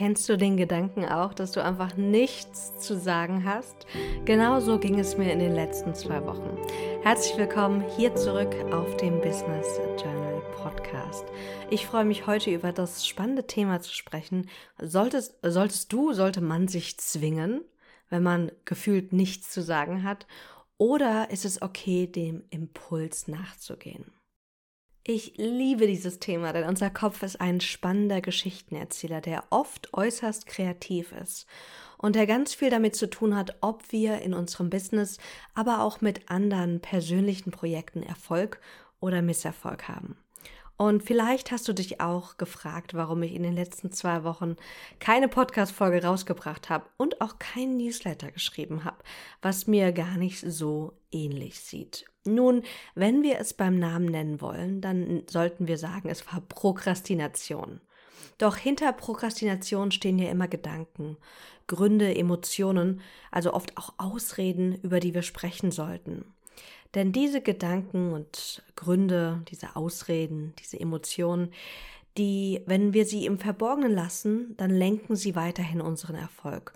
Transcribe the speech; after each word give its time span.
Kennst 0.00 0.30
du 0.30 0.38
den 0.38 0.56
Gedanken 0.56 1.04
auch, 1.04 1.34
dass 1.34 1.52
du 1.52 1.62
einfach 1.62 1.94
nichts 1.94 2.78
zu 2.78 2.98
sagen 2.98 3.44
hast? 3.44 3.86
Genauso 4.24 4.78
ging 4.78 4.98
es 4.98 5.18
mir 5.18 5.30
in 5.30 5.40
den 5.40 5.54
letzten 5.54 5.94
zwei 5.94 6.24
Wochen. 6.24 6.56
Herzlich 7.02 7.36
willkommen 7.36 7.84
hier 7.98 8.14
zurück 8.14 8.54
auf 8.72 8.96
dem 8.96 9.20
Business 9.20 9.78
Journal 10.02 10.40
Podcast. 10.56 11.26
Ich 11.68 11.84
freue 11.84 12.06
mich 12.06 12.26
heute 12.26 12.50
über 12.50 12.72
das 12.72 13.06
spannende 13.06 13.46
Thema 13.46 13.82
zu 13.82 13.92
sprechen. 13.92 14.48
Solltest, 14.80 15.34
solltest 15.42 15.92
du, 15.92 16.14
sollte 16.14 16.40
man 16.40 16.66
sich 16.66 16.98
zwingen, 16.98 17.60
wenn 18.08 18.22
man 18.22 18.52
gefühlt 18.64 19.12
nichts 19.12 19.50
zu 19.50 19.60
sagen 19.60 20.02
hat? 20.02 20.26
Oder 20.78 21.30
ist 21.30 21.44
es 21.44 21.60
okay, 21.60 22.06
dem 22.06 22.44
Impuls 22.48 23.28
nachzugehen? 23.28 24.10
Ich 25.02 25.32
liebe 25.38 25.86
dieses 25.86 26.18
Thema, 26.18 26.52
denn 26.52 26.68
unser 26.68 26.90
Kopf 26.90 27.22
ist 27.22 27.40
ein 27.40 27.62
spannender 27.62 28.20
Geschichtenerzähler, 28.20 29.22
der 29.22 29.44
oft 29.48 29.94
äußerst 29.94 30.46
kreativ 30.46 31.12
ist 31.12 31.46
und 31.96 32.16
der 32.16 32.26
ganz 32.26 32.52
viel 32.52 32.68
damit 32.68 32.96
zu 32.96 33.08
tun 33.08 33.34
hat, 33.34 33.56
ob 33.62 33.92
wir 33.92 34.20
in 34.20 34.34
unserem 34.34 34.68
Business, 34.68 35.16
aber 35.54 35.80
auch 35.80 36.02
mit 36.02 36.30
anderen 36.30 36.80
persönlichen 36.80 37.50
Projekten 37.50 38.02
Erfolg 38.02 38.60
oder 39.00 39.22
Misserfolg 39.22 39.88
haben. 39.88 40.18
Und 40.76 41.02
vielleicht 41.02 41.50
hast 41.50 41.66
du 41.68 41.74
dich 41.74 42.00
auch 42.00 42.36
gefragt, 42.36 42.92
warum 42.92 43.22
ich 43.22 43.34
in 43.34 43.42
den 43.42 43.54
letzten 43.54 43.92
zwei 43.92 44.24
Wochen 44.24 44.56
keine 44.98 45.28
Podcast-Folge 45.28 46.04
rausgebracht 46.04 46.68
habe 46.68 46.86
und 46.98 47.22
auch 47.22 47.38
kein 47.38 47.78
Newsletter 47.78 48.30
geschrieben 48.30 48.84
habe, 48.84 48.96
was 49.40 49.66
mir 49.66 49.92
gar 49.92 50.18
nicht 50.18 50.40
so 50.40 50.92
ähnlich 51.10 51.60
sieht. 51.60 52.09
Nun, 52.26 52.62
wenn 52.94 53.22
wir 53.22 53.38
es 53.38 53.54
beim 53.54 53.78
Namen 53.78 54.06
nennen 54.06 54.40
wollen, 54.40 54.80
dann 54.80 55.22
sollten 55.28 55.68
wir 55.68 55.78
sagen, 55.78 56.08
es 56.08 56.26
war 56.32 56.40
Prokrastination. 56.40 57.80
Doch 58.36 58.56
hinter 58.56 58.92
Prokrastination 58.92 59.90
stehen 59.90 60.18
ja 60.18 60.30
immer 60.30 60.48
Gedanken, 60.48 61.16
Gründe, 61.66 62.14
Emotionen, 62.14 63.00
also 63.30 63.54
oft 63.54 63.76
auch 63.76 63.94
Ausreden, 63.98 64.78
über 64.82 65.00
die 65.00 65.14
wir 65.14 65.22
sprechen 65.22 65.70
sollten. 65.70 66.24
Denn 66.94 67.12
diese 67.12 67.40
Gedanken 67.40 68.12
und 68.12 68.62
Gründe, 68.76 69.42
diese 69.48 69.76
Ausreden, 69.76 70.54
diese 70.58 70.80
Emotionen, 70.80 71.52
die, 72.18 72.62
wenn 72.66 72.92
wir 72.92 73.06
sie 73.06 73.24
im 73.24 73.38
Verborgenen 73.38 73.92
lassen, 73.92 74.54
dann 74.56 74.70
lenken 74.70 75.16
sie 75.16 75.36
weiterhin 75.36 75.80
unseren 75.80 76.16
Erfolg. 76.16 76.72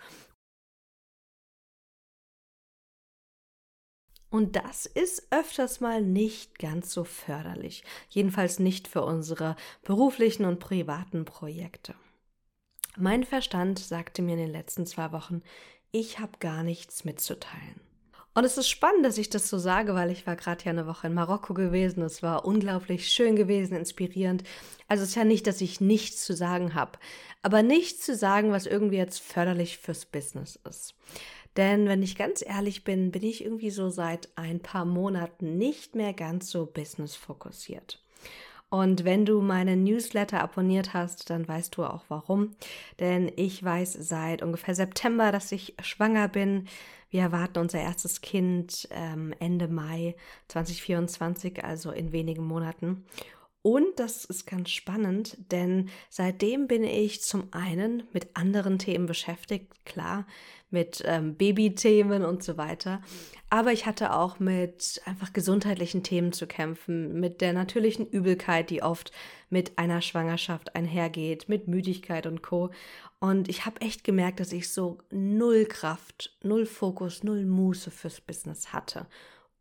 Und 4.34 4.56
das 4.56 4.84
ist 4.84 5.28
öfters 5.30 5.78
mal 5.78 6.02
nicht 6.02 6.58
ganz 6.58 6.92
so 6.92 7.04
förderlich. 7.04 7.84
Jedenfalls 8.08 8.58
nicht 8.58 8.88
für 8.88 9.04
unsere 9.04 9.54
beruflichen 9.84 10.44
und 10.44 10.58
privaten 10.58 11.24
Projekte. 11.24 11.94
Mein 12.96 13.22
Verstand 13.22 13.78
sagte 13.78 14.22
mir 14.22 14.32
in 14.32 14.40
den 14.40 14.50
letzten 14.50 14.86
zwei 14.86 15.12
Wochen, 15.12 15.42
ich 15.92 16.18
habe 16.18 16.32
gar 16.40 16.64
nichts 16.64 17.04
mitzuteilen. 17.04 17.80
Und 18.34 18.42
es 18.42 18.58
ist 18.58 18.68
spannend, 18.68 19.04
dass 19.04 19.18
ich 19.18 19.30
das 19.30 19.48
so 19.48 19.56
sage, 19.56 19.94
weil 19.94 20.10
ich 20.10 20.26
war 20.26 20.34
gerade 20.34 20.64
ja 20.64 20.72
eine 20.72 20.88
Woche 20.88 21.06
in 21.06 21.14
Marokko 21.14 21.54
gewesen. 21.54 22.02
Es 22.02 22.20
war 22.20 22.44
unglaublich 22.44 23.10
schön 23.10 23.36
gewesen, 23.36 23.76
inspirierend. 23.76 24.42
Also 24.88 25.04
es 25.04 25.10
ist 25.10 25.14
ja 25.14 25.22
nicht, 25.22 25.46
dass 25.46 25.60
ich 25.60 25.80
nichts 25.80 26.24
zu 26.24 26.34
sagen 26.34 26.74
habe, 26.74 26.98
aber 27.42 27.62
nichts 27.62 28.04
zu 28.04 28.16
sagen, 28.16 28.50
was 28.50 28.66
irgendwie 28.66 28.96
jetzt 28.96 29.20
förderlich 29.20 29.78
fürs 29.78 30.06
Business 30.06 30.58
ist. 30.68 30.96
Denn 31.56 31.88
wenn 31.88 32.02
ich 32.02 32.16
ganz 32.16 32.44
ehrlich 32.44 32.84
bin, 32.84 33.10
bin 33.10 33.22
ich 33.22 33.44
irgendwie 33.44 33.70
so 33.70 33.88
seit 33.88 34.28
ein 34.36 34.60
paar 34.60 34.84
Monaten 34.84 35.56
nicht 35.56 35.94
mehr 35.94 36.12
ganz 36.12 36.50
so 36.50 36.66
business 36.66 37.14
fokussiert. 37.14 38.00
Und 38.70 39.04
wenn 39.04 39.24
du 39.24 39.40
meinen 39.40 39.84
Newsletter 39.84 40.40
abonniert 40.40 40.94
hast, 40.94 41.30
dann 41.30 41.46
weißt 41.46 41.76
du 41.76 41.84
auch 41.84 42.02
warum. 42.08 42.56
Denn 42.98 43.30
ich 43.36 43.62
weiß 43.62 43.92
seit 43.92 44.42
ungefähr 44.42 44.74
September, 44.74 45.30
dass 45.30 45.52
ich 45.52 45.74
schwanger 45.80 46.26
bin. 46.26 46.66
Wir 47.08 47.22
erwarten 47.22 47.60
unser 47.60 47.80
erstes 47.80 48.20
Kind 48.20 48.88
ähm, 48.90 49.32
Ende 49.38 49.68
Mai 49.68 50.16
2024, 50.48 51.64
also 51.64 51.92
in 51.92 52.10
wenigen 52.10 52.44
Monaten. 52.44 53.04
Und 53.66 53.98
das 53.98 54.26
ist 54.26 54.46
ganz 54.46 54.68
spannend, 54.68 55.38
denn 55.50 55.88
seitdem 56.10 56.66
bin 56.66 56.84
ich 56.84 57.22
zum 57.22 57.48
einen 57.50 58.02
mit 58.12 58.36
anderen 58.36 58.78
Themen 58.78 59.06
beschäftigt, 59.06 59.86
klar, 59.86 60.26
mit 60.68 61.02
ähm, 61.06 61.34
Babythemen 61.34 62.26
und 62.26 62.42
so 62.42 62.58
weiter. 62.58 63.00
Aber 63.48 63.72
ich 63.72 63.86
hatte 63.86 64.12
auch 64.12 64.38
mit 64.38 65.00
einfach 65.06 65.32
gesundheitlichen 65.32 66.02
Themen 66.02 66.34
zu 66.34 66.46
kämpfen, 66.46 67.18
mit 67.18 67.40
der 67.40 67.54
natürlichen 67.54 68.06
Übelkeit, 68.06 68.68
die 68.68 68.82
oft 68.82 69.12
mit 69.48 69.78
einer 69.78 70.02
Schwangerschaft 70.02 70.76
einhergeht, 70.76 71.48
mit 71.48 71.66
Müdigkeit 71.66 72.26
und 72.26 72.42
Co. 72.42 72.70
Und 73.18 73.48
ich 73.48 73.64
habe 73.64 73.80
echt 73.80 74.04
gemerkt, 74.04 74.40
dass 74.40 74.52
ich 74.52 74.70
so 74.70 74.98
null 75.10 75.64
Kraft, 75.64 76.36
null 76.42 76.66
Fokus, 76.66 77.22
null 77.22 77.46
Muße 77.46 77.90
fürs 77.90 78.20
Business 78.20 78.74
hatte 78.74 79.06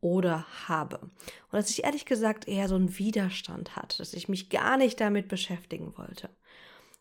oder 0.03 0.45
habe. 0.67 0.99
Und 0.99 1.53
dass 1.53 1.69
ich 1.69 1.85
ehrlich 1.85 2.05
gesagt 2.05 2.47
eher 2.47 2.67
so 2.67 2.75
einen 2.75 2.97
Widerstand 2.97 3.75
hatte, 3.75 3.97
dass 3.97 4.13
ich 4.13 4.27
mich 4.27 4.49
gar 4.49 4.77
nicht 4.77 4.99
damit 4.99 5.29
beschäftigen 5.29 5.97
wollte. 5.97 6.29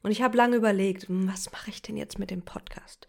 Und 0.03 0.13
ich 0.13 0.23
habe 0.23 0.37
lange 0.37 0.57
überlegt, 0.57 1.09
hm, 1.09 1.29
was 1.29 1.51
mache 1.53 1.71
ich 1.71 1.83
denn 1.83 1.97
jetzt 1.97 2.19
mit 2.19 2.31
dem 2.31 2.43
Podcast? 2.43 3.07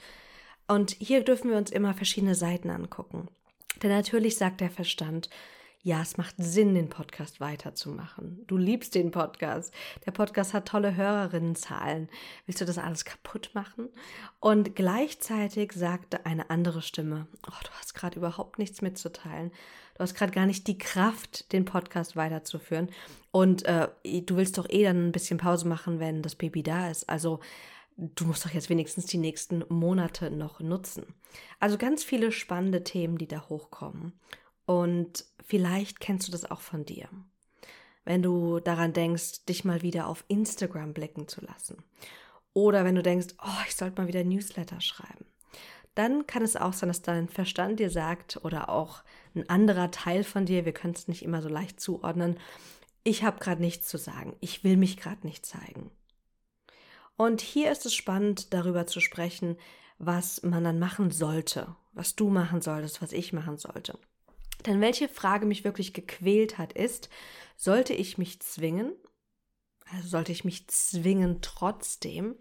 Und 0.67 0.91
hier 0.91 1.23
dürfen 1.23 1.51
wir 1.51 1.57
uns 1.57 1.71
immer 1.71 1.93
verschiedene 1.93 2.35
Seiten 2.35 2.69
angucken. 2.69 3.27
Denn 3.81 3.91
natürlich 3.91 4.37
sagt 4.37 4.61
der 4.61 4.71
Verstand, 4.71 5.29
ja, 5.85 6.01
es 6.01 6.15
macht 6.15 6.35
Sinn, 6.37 6.75
den 6.75 6.87
Podcast 6.87 7.41
weiterzumachen. 7.41 8.47
Du 8.47 8.55
liebst 8.55 8.95
den 8.95 9.11
Podcast. 9.11 9.73
Der 10.05 10.11
Podcast 10.11 10.53
hat 10.53 10.69
tolle 10.69 10.95
Hörerinnenzahlen. 10.95 12.09
Willst 12.45 12.61
du 12.61 12.65
das 12.65 12.77
alles 12.77 13.03
kaputt 13.03 13.51
machen? 13.53 13.89
Und 14.39 14.77
gleichzeitig 14.77 15.73
sagte 15.73 16.25
eine 16.25 16.49
andere 16.49 16.81
Stimme, 16.81 17.27
oh, 17.45 17.63
du 17.63 17.69
hast 17.77 17.95
gerade 17.95 18.17
überhaupt 18.17 18.59
nichts 18.59 18.81
mitzuteilen. 18.81 19.51
Du 19.95 19.99
hast 19.99 20.15
gerade 20.15 20.31
gar 20.31 20.45
nicht 20.45 20.67
die 20.67 20.77
Kraft, 20.77 21.51
den 21.53 21.65
Podcast 21.65 22.15
weiterzuführen. 22.15 22.89
Und 23.31 23.65
äh, 23.65 23.89
du 24.03 24.37
willst 24.37 24.57
doch 24.57 24.67
eh 24.69 24.83
dann 24.83 25.07
ein 25.07 25.11
bisschen 25.11 25.37
Pause 25.37 25.67
machen, 25.67 25.99
wenn 25.99 26.21
das 26.21 26.35
Baby 26.35 26.63
da 26.63 26.89
ist. 26.89 27.09
Also 27.09 27.39
du 27.97 28.25
musst 28.25 28.45
doch 28.45 28.51
jetzt 28.51 28.69
wenigstens 28.69 29.05
die 29.05 29.17
nächsten 29.17 29.63
Monate 29.69 30.31
noch 30.31 30.59
nutzen. 30.59 31.13
Also 31.59 31.77
ganz 31.77 32.03
viele 32.03 32.31
spannende 32.31 32.83
Themen, 32.83 33.17
die 33.17 33.27
da 33.27 33.47
hochkommen. 33.49 34.13
Und 34.65 35.25
vielleicht 35.45 35.99
kennst 35.99 36.27
du 36.27 36.31
das 36.31 36.49
auch 36.49 36.61
von 36.61 36.85
dir. 36.85 37.07
Wenn 38.05 38.21
du 38.21 38.59
daran 38.59 38.93
denkst, 38.93 39.45
dich 39.45 39.63
mal 39.63 39.81
wieder 39.81 40.07
auf 40.07 40.25
Instagram 40.27 40.93
blicken 40.93 41.27
zu 41.27 41.41
lassen. 41.41 41.83
Oder 42.53 42.85
wenn 42.85 42.95
du 42.95 43.03
denkst, 43.03 43.35
oh, 43.43 43.61
ich 43.67 43.75
sollte 43.75 44.01
mal 44.01 44.07
wieder 44.07 44.23
Newsletter 44.23 44.81
schreiben. 44.81 45.25
Dann 45.95 46.25
kann 46.27 46.43
es 46.43 46.55
auch 46.55 46.73
sein, 46.73 46.89
dass 46.89 47.01
dein 47.01 47.29
Verstand 47.29 47.79
dir 47.79 47.89
sagt 47.89 48.43
oder 48.43 48.69
auch 48.69 49.03
ein 49.35 49.49
anderer 49.49 49.91
Teil 49.91 50.23
von 50.23 50.45
dir, 50.45 50.65
wir 50.65 50.73
können 50.73 50.93
es 50.93 51.07
nicht 51.07 51.23
immer 51.23 51.41
so 51.41 51.49
leicht 51.49 51.79
zuordnen, 51.79 52.37
ich 53.03 53.23
habe 53.23 53.39
gerade 53.39 53.61
nichts 53.61 53.87
zu 53.87 53.97
sagen, 53.97 54.35
ich 54.39 54.63
will 54.63 54.77
mich 54.77 54.97
gerade 54.97 55.25
nicht 55.27 55.45
zeigen. 55.45 55.91
Und 57.17 57.41
hier 57.41 57.71
ist 57.71 57.85
es 57.85 57.93
spannend, 57.93 58.53
darüber 58.53 58.87
zu 58.87 58.99
sprechen, 58.99 59.57
was 59.97 60.41
man 60.43 60.63
dann 60.63 60.79
machen 60.79 61.11
sollte, 61.11 61.75
was 61.91 62.15
du 62.15 62.29
machen 62.29 62.61
solltest, 62.61 63.01
was 63.01 63.11
ich 63.11 63.33
machen 63.33 63.57
sollte. 63.57 63.99
Denn 64.65 64.81
welche 64.81 65.09
Frage 65.09 65.45
mich 65.45 65.63
wirklich 65.63 65.93
gequält 65.93 66.57
hat, 66.57 66.73
ist, 66.73 67.09
sollte 67.57 67.93
ich 67.93 68.17
mich 68.17 68.39
zwingen, 68.41 68.93
also 69.91 70.07
sollte 70.07 70.31
ich 70.31 70.45
mich 70.45 70.67
zwingen, 70.67 71.41
trotzdem 71.41 72.35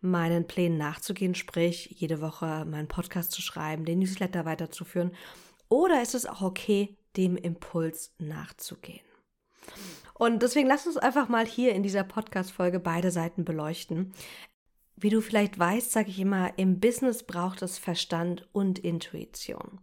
meinen 0.00 0.46
Plänen 0.46 0.78
nachzugehen, 0.78 1.34
sprich 1.34 1.86
jede 1.90 2.20
Woche 2.20 2.64
meinen 2.64 2.88
Podcast 2.88 3.32
zu 3.32 3.40
schreiben, 3.40 3.84
den 3.84 4.00
Newsletter 4.00 4.44
weiterzuführen, 4.44 5.14
oder 5.72 6.02
ist 6.02 6.14
es 6.14 6.26
auch 6.26 6.42
okay, 6.42 6.98
dem 7.16 7.34
Impuls 7.34 8.12
nachzugehen? 8.18 9.00
Und 10.12 10.42
deswegen 10.42 10.68
lass 10.68 10.86
uns 10.86 10.98
einfach 10.98 11.30
mal 11.30 11.46
hier 11.46 11.74
in 11.74 11.82
dieser 11.82 12.04
Podcast-Folge 12.04 12.78
beide 12.78 13.10
Seiten 13.10 13.46
beleuchten. 13.46 14.12
Wie 14.96 15.08
du 15.08 15.22
vielleicht 15.22 15.58
weißt, 15.58 15.90
sage 15.90 16.10
ich 16.10 16.20
immer, 16.20 16.58
im 16.58 16.78
Business 16.78 17.22
braucht 17.22 17.62
es 17.62 17.78
Verstand 17.78 18.46
und 18.52 18.80
Intuition. 18.80 19.80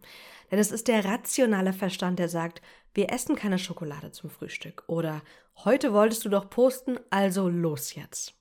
Denn 0.52 0.60
es 0.60 0.72
ist 0.72 0.88
der 0.88 1.06
rationale 1.06 1.74
Verstand, 1.74 2.20
der 2.20 2.30
sagt, 2.30 2.62
wir 2.94 3.12
essen 3.12 3.36
keine 3.36 3.58
Schokolade 3.58 4.12
zum 4.12 4.30
Frühstück 4.30 4.84
oder 4.86 5.24
heute 5.66 5.92
wolltest 5.92 6.24
du 6.24 6.30
doch 6.30 6.52
posten, 6.52 7.00
also 7.10 7.50
los 7.50 7.96
jetzt. 7.96 8.39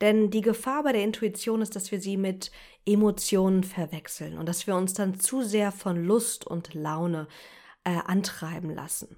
Denn 0.00 0.30
die 0.30 0.42
Gefahr 0.42 0.84
bei 0.84 0.92
der 0.92 1.02
Intuition 1.02 1.60
ist, 1.60 1.74
dass 1.74 1.90
wir 1.90 2.00
sie 2.00 2.16
mit 2.16 2.52
Emotionen 2.86 3.64
verwechseln 3.64 4.38
und 4.38 4.48
dass 4.48 4.66
wir 4.66 4.76
uns 4.76 4.94
dann 4.94 5.18
zu 5.18 5.42
sehr 5.42 5.72
von 5.72 6.04
Lust 6.04 6.46
und 6.46 6.74
Laune 6.74 7.26
äh, 7.84 7.98
antreiben 8.06 8.70
lassen 8.70 9.16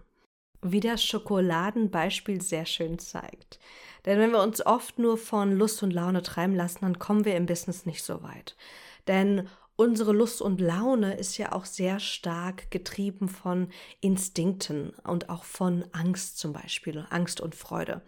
wie 0.62 0.80
das 0.80 1.02
Schokoladenbeispiel 1.04 2.40
sehr 2.40 2.66
schön 2.66 2.98
zeigt. 2.98 3.58
Denn 4.04 4.18
wenn 4.18 4.30
wir 4.30 4.42
uns 4.42 4.64
oft 4.64 4.98
nur 4.98 5.16
von 5.16 5.52
Lust 5.52 5.82
und 5.82 5.92
Laune 5.92 6.22
treiben 6.22 6.54
lassen, 6.54 6.80
dann 6.82 6.98
kommen 6.98 7.24
wir 7.24 7.36
im 7.36 7.46
Business 7.46 7.86
nicht 7.86 8.02
so 8.02 8.22
weit. 8.22 8.56
Denn 9.06 9.48
unsere 9.80 10.12
Lust 10.12 10.42
und 10.42 10.60
Laune 10.60 11.14
ist 11.14 11.38
ja 11.38 11.52
auch 11.52 11.64
sehr 11.64 12.00
stark 12.00 12.70
getrieben 12.70 13.30
von 13.30 13.68
Instinkten 14.02 14.90
und 15.04 15.30
auch 15.30 15.44
von 15.44 15.86
Angst 15.92 16.38
zum 16.38 16.52
Beispiel, 16.52 17.06
Angst 17.08 17.40
und 17.40 17.54
Freude. 17.54 18.02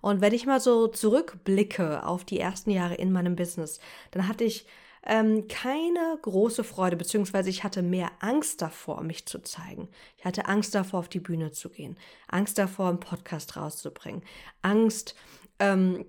Und 0.00 0.22
wenn 0.22 0.32
ich 0.32 0.46
mal 0.46 0.58
so 0.58 0.86
zurückblicke 0.86 2.06
auf 2.06 2.24
die 2.24 2.40
ersten 2.40 2.70
Jahre 2.70 2.94
in 2.94 3.12
meinem 3.12 3.36
Business, 3.36 3.78
dann 4.10 4.26
hatte 4.26 4.44
ich 4.44 4.66
ähm, 5.04 5.48
keine 5.48 6.18
große 6.22 6.64
Freude, 6.64 6.96
beziehungsweise 6.96 7.50
ich 7.50 7.62
hatte 7.62 7.82
mehr 7.82 8.10
Angst 8.20 8.62
davor, 8.62 9.02
mich 9.02 9.26
zu 9.26 9.40
zeigen. 9.40 9.90
Ich 10.16 10.24
hatte 10.24 10.46
Angst 10.46 10.74
davor, 10.74 11.00
auf 11.00 11.08
die 11.10 11.20
Bühne 11.20 11.52
zu 11.52 11.68
gehen, 11.68 11.98
Angst 12.28 12.56
davor, 12.56 12.88
einen 12.88 13.00
Podcast 13.00 13.54
rauszubringen, 13.54 14.22
Angst, 14.62 15.14
ähm, 15.58 16.06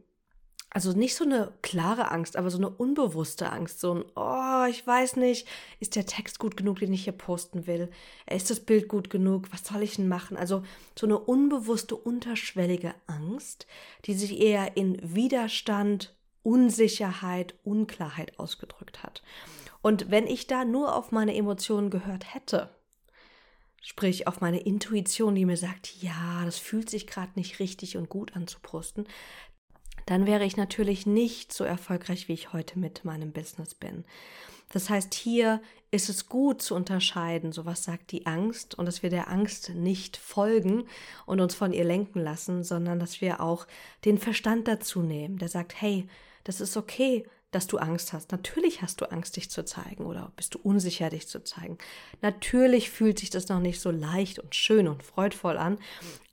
also 0.71 0.93
nicht 0.93 1.15
so 1.15 1.23
eine 1.23 1.51
klare 1.61 2.11
Angst, 2.11 2.37
aber 2.37 2.51
so 2.51 2.57
eine 2.57 2.69
unbewusste 2.69 3.51
Angst. 3.51 3.79
So 3.79 3.95
ein, 3.95 4.05
oh, 4.15 4.65
ich 4.69 4.85
weiß 4.85 5.15
nicht, 5.15 5.47
ist 5.79 5.95
der 5.95 6.05
Text 6.05 6.37
gut 6.37 6.57
genug, 6.57 6.79
den 6.79 6.93
ich 6.93 7.05
hier 7.05 7.13
posten 7.13 7.65
will? 7.65 7.89
Ist 8.29 8.51
das 8.51 8.59
Bild 8.59 8.87
gut 8.87 9.09
genug? 9.09 9.47
Was 9.51 9.65
soll 9.65 9.81
ich 9.81 9.95
denn 9.95 10.07
machen? 10.07 10.37
Also 10.37 10.63
so 10.97 11.07
eine 11.07 11.17
unbewusste, 11.17 11.95
unterschwellige 11.95 12.93
Angst, 13.07 13.65
die 14.05 14.13
sich 14.13 14.39
eher 14.39 14.77
in 14.77 14.99
Widerstand, 15.01 16.13
Unsicherheit, 16.43 17.55
Unklarheit 17.63 18.37
ausgedrückt 18.37 19.01
hat. 19.01 19.23
Und 19.81 20.11
wenn 20.11 20.27
ich 20.27 20.45
da 20.45 20.65
nur 20.65 20.95
auf 20.95 21.11
meine 21.11 21.35
Emotionen 21.35 21.89
gehört 21.89 22.33
hätte, 22.33 22.69
sprich 23.81 24.27
auf 24.27 24.41
meine 24.41 24.59
Intuition, 24.59 25.35
die 25.35 25.45
mir 25.45 25.57
sagt, 25.57 26.01
ja, 26.01 26.43
das 26.45 26.57
fühlt 26.57 26.89
sich 26.89 27.07
gerade 27.07 27.31
nicht 27.35 27.59
richtig 27.59 27.97
und 27.97 28.09
gut 28.09 28.35
an 28.35 28.47
zu 28.47 28.59
posten, 28.59 29.05
dann 30.09 30.25
wäre 30.25 30.43
ich 30.43 30.57
natürlich 30.57 31.05
nicht 31.05 31.53
so 31.53 31.63
erfolgreich, 31.63 32.27
wie 32.27 32.33
ich 32.33 32.51
heute 32.51 32.79
mit 32.79 33.05
meinem 33.05 33.31
Business 33.31 33.75
bin. 33.75 34.05
Das 34.71 34.89
heißt, 34.89 35.13
hier 35.13 35.61
ist 35.91 36.09
es 36.09 36.27
gut 36.27 36.63
zu 36.63 36.73
unterscheiden, 36.73 37.51
so 37.51 37.67
was 37.67 37.83
sagt 37.83 38.11
die 38.11 38.25
Angst 38.25 38.73
und 38.73 38.87
dass 38.87 39.03
wir 39.03 39.11
der 39.11 39.29
Angst 39.29 39.69
nicht 39.75 40.17
folgen 40.17 40.85
und 41.27 41.39
uns 41.39 41.53
von 41.53 41.73
ihr 41.73 41.83
lenken 41.83 42.21
lassen, 42.21 42.63
sondern 42.63 42.99
dass 42.99 43.21
wir 43.21 43.39
auch 43.39 43.67
den 44.03 44.17
Verstand 44.17 44.67
dazu 44.67 45.03
nehmen, 45.03 45.37
der 45.37 45.47
sagt, 45.47 45.79
hey, 45.79 46.07
das 46.43 46.59
ist 46.59 46.75
okay, 46.75 47.23
dass 47.51 47.67
du 47.67 47.77
Angst 47.77 48.13
hast. 48.13 48.31
Natürlich 48.31 48.81
hast 48.81 49.01
du 49.01 49.11
Angst, 49.11 49.35
dich 49.35 49.49
zu 49.49 49.65
zeigen 49.65 50.05
oder 50.05 50.31
bist 50.35 50.53
du 50.55 50.59
unsicher, 50.59 51.09
dich 51.09 51.27
zu 51.27 51.43
zeigen. 51.43 51.77
Natürlich 52.21 52.91
fühlt 52.91 53.19
sich 53.19 53.29
das 53.29 53.49
noch 53.49 53.59
nicht 53.59 53.79
so 53.81 53.89
leicht 53.89 54.39
und 54.39 54.53
schön 54.53 54.87
und 54.87 55.03
freudvoll 55.03 55.57
an, 55.57 55.79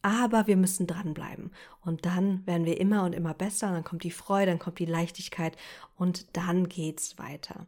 aber 0.02 0.46
wir 0.46 0.56
müssen 0.56 0.86
dranbleiben. 0.86 1.52
Und 1.84 2.04
dann 2.04 2.46
werden 2.46 2.66
wir 2.66 2.80
immer 2.80 3.04
und 3.04 3.14
immer 3.14 3.34
besser, 3.34 3.72
dann 3.72 3.84
kommt 3.84 4.04
die 4.04 4.10
Freude, 4.10 4.50
dann 4.50 4.58
kommt 4.58 4.78
die 4.78 4.86
Leichtigkeit 4.86 5.56
und 5.96 6.36
dann 6.36 6.68
geht's 6.68 7.18
weiter. 7.18 7.66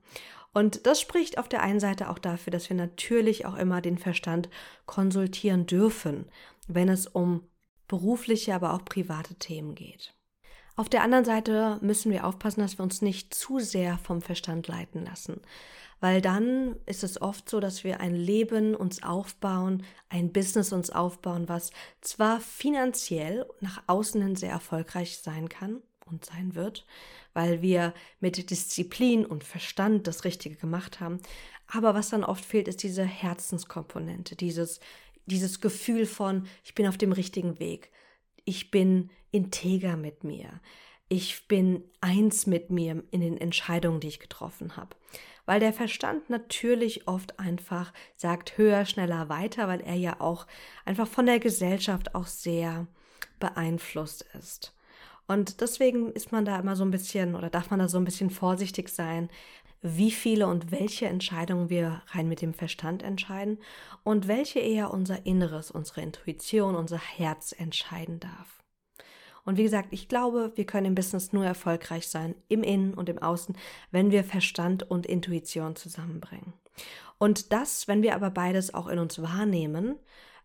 Und 0.52 0.86
das 0.86 1.00
spricht 1.00 1.38
auf 1.38 1.48
der 1.48 1.62
einen 1.62 1.80
Seite 1.80 2.10
auch 2.10 2.18
dafür, 2.18 2.50
dass 2.50 2.68
wir 2.68 2.76
natürlich 2.76 3.46
auch 3.46 3.54
immer 3.54 3.80
den 3.80 3.98
Verstand 3.98 4.48
konsultieren 4.86 5.66
dürfen, 5.66 6.26
wenn 6.66 6.88
es 6.88 7.06
um 7.06 7.46
berufliche, 7.86 8.54
aber 8.54 8.74
auch 8.74 8.84
private 8.84 9.34
Themen 9.36 9.74
geht. 9.74 10.14
Auf 10.78 10.88
der 10.88 11.02
anderen 11.02 11.25
Seite 11.25 11.76
müssen 11.80 12.12
wir 12.12 12.25
aufpassen, 12.25 12.60
dass 12.60 12.78
wir 12.78 12.84
uns 12.84 13.02
nicht 13.02 13.34
zu 13.34 13.58
sehr 13.58 13.98
vom 13.98 14.22
Verstand 14.22 14.69
leiten 14.69 15.04
lassen, 15.04 15.40
weil 15.98 16.20
dann 16.20 16.76
ist 16.86 17.02
es 17.02 17.20
oft 17.20 17.50
so, 17.50 17.58
dass 17.58 17.82
wir 17.82 17.98
ein 17.98 18.14
Leben 18.14 18.76
uns 18.76 19.02
aufbauen, 19.02 19.82
ein 20.08 20.32
Business 20.32 20.72
uns 20.72 20.90
aufbauen, 20.90 21.48
was 21.48 21.72
zwar 22.00 22.40
finanziell 22.40 23.44
nach 23.58 23.82
außen 23.88 24.22
hin 24.22 24.36
sehr 24.36 24.52
erfolgreich 24.52 25.19
sein 25.19 25.48
kann 25.48 25.82
und 26.06 26.26
sein 26.26 26.54
wird, 26.54 26.86
weil 27.34 27.60
wir 27.60 27.92
mit 28.20 28.48
Disziplin 28.48 29.26
und 29.26 29.42
Verstand 29.42 30.06
das 30.06 30.22
Richtige 30.22 30.54
gemacht 30.54 31.00
haben, 31.00 31.19
aber 31.66 31.96
was 31.96 32.10
dann 32.10 32.22
oft 32.22 32.44
fehlt, 32.44 32.69
ist 32.69 32.84
diese 32.84 33.02
Herzenskomponente, 33.02 34.36
dieses 34.36 34.78
dieses 35.26 35.60
Gefühl 35.60 36.06
von, 36.06 36.46
ich 36.64 36.76
bin 36.76 36.86
auf 36.86 36.96
dem 36.96 37.12
richtigen 37.12 37.58
Weg. 37.58 37.90
Ich 38.44 38.70
bin 38.70 39.10
integer 39.30 39.96
mit 39.96 40.25
mir. 40.25 40.60
Ich 41.08 41.48
bin 41.48 41.82
eins 42.00 42.46
mit 42.46 42.70
mir 42.70 43.02
in 43.10 43.20
den 43.20 43.38
Entscheidungen, 43.38 44.00
die 44.00 44.08
ich 44.08 44.20
getroffen 44.20 44.76
habe. 44.76 44.94
Weil 45.46 45.60
der 45.60 45.72
Verstand 45.72 46.28
natürlich 46.28 47.08
oft 47.08 47.40
einfach 47.40 47.94
sagt 48.16 48.58
höher, 48.58 48.84
schneller, 48.84 49.30
weiter, 49.30 49.66
weil 49.66 49.80
er 49.80 49.94
ja 49.94 50.20
auch 50.20 50.46
einfach 50.84 51.08
von 51.08 51.25
der 51.25 51.38
Gesellschaft 51.38 52.14
auch 52.14 52.26
sehr 52.26 52.86
beeinflusst 53.40 54.26
ist. 54.38 54.75
Und 55.26 55.60
deswegen 55.60 56.12
ist 56.12 56.32
man 56.32 56.44
da 56.44 56.58
immer 56.58 56.76
so 56.76 56.84
ein 56.84 56.90
bisschen 56.90 57.34
oder 57.34 57.50
darf 57.50 57.70
man 57.70 57.78
da 57.78 57.88
so 57.88 57.98
ein 57.98 58.04
bisschen 58.04 58.30
vorsichtig 58.30 58.88
sein, 58.88 59.30
wie 59.80 60.10
viele 60.10 60.46
und 60.46 60.70
welche 60.70 61.06
Entscheidungen 61.06 61.70
wir 61.70 62.02
rein 62.08 62.28
mit 62.28 62.42
dem 62.42 62.52
Verstand 62.52 63.02
entscheiden 63.02 63.58
und 64.02 64.26
welche 64.26 64.58
eher 64.58 64.90
unser 64.92 65.25
Inneres, 65.25 65.70
unsere 65.70 66.00
Intuition, 66.00 66.75
unser 66.75 66.98
Herz 66.98 67.54
entscheiden 67.56 68.20
darf. 68.20 68.57
Und 69.48 69.56
wie 69.56 69.62
gesagt, 69.62 69.88
ich 69.92 70.08
glaube, 70.08 70.52
wir 70.56 70.66
können 70.66 70.88
im 70.88 70.94
Business 70.94 71.32
nur 71.32 71.42
erfolgreich 71.42 72.06
sein, 72.06 72.34
im 72.48 72.62
Innen 72.62 72.92
und 72.92 73.08
im 73.08 73.16
Außen, 73.16 73.56
wenn 73.90 74.10
wir 74.10 74.22
Verstand 74.22 74.90
und 74.90 75.06
Intuition 75.06 75.74
zusammenbringen. 75.74 76.52
Und 77.16 77.50
das, 77.50 77.88
wenn 77.88 78.02
wir 78.02 78.14
aber 78.14 78.28
beides 78.28 78.74
auch 78.74 78.88
in 78.88 78.98
uns 78.98 79.22
wahrnehmen, 79.22 79.96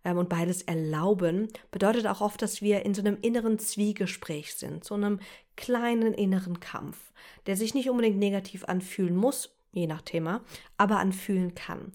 ähm, 0.05 0.17
und 0.17 0.29
beides 0.29 0.61
erlauben, 0.61 1.50
bedeutet 1.69 2.07
auch 2.07 2.21
oft, 2.21 2.41
dass 2.41 2.61
wir 2.61 2.85
in 2.85 2.94
so 2.94 3.01
einem 3.01 3.17
inneren 3.21 3.59
Zwiegespräch 3.59 4.55
sind, 4.55 4.85
so 4.85 4.95
einem 4.95 5.19
kleinen 5.57 6.13
inneren 6.13 6.61
Kampf, 6.61 7.11
der 7.45 7.57
sich 7.57 7.73
nicht 7.73 7.89
unbedingt 7.89 8.19
negativ 8.19 8.63
anfühlen 8.63 9.17
muss, 9.17 9.53
je 9.73 9.85
nach 9.85 10.01
Thema, 10.03 10.45
aber 10.77 10.99
anfühlen 10.99 11.56
kann. 11.56 11.91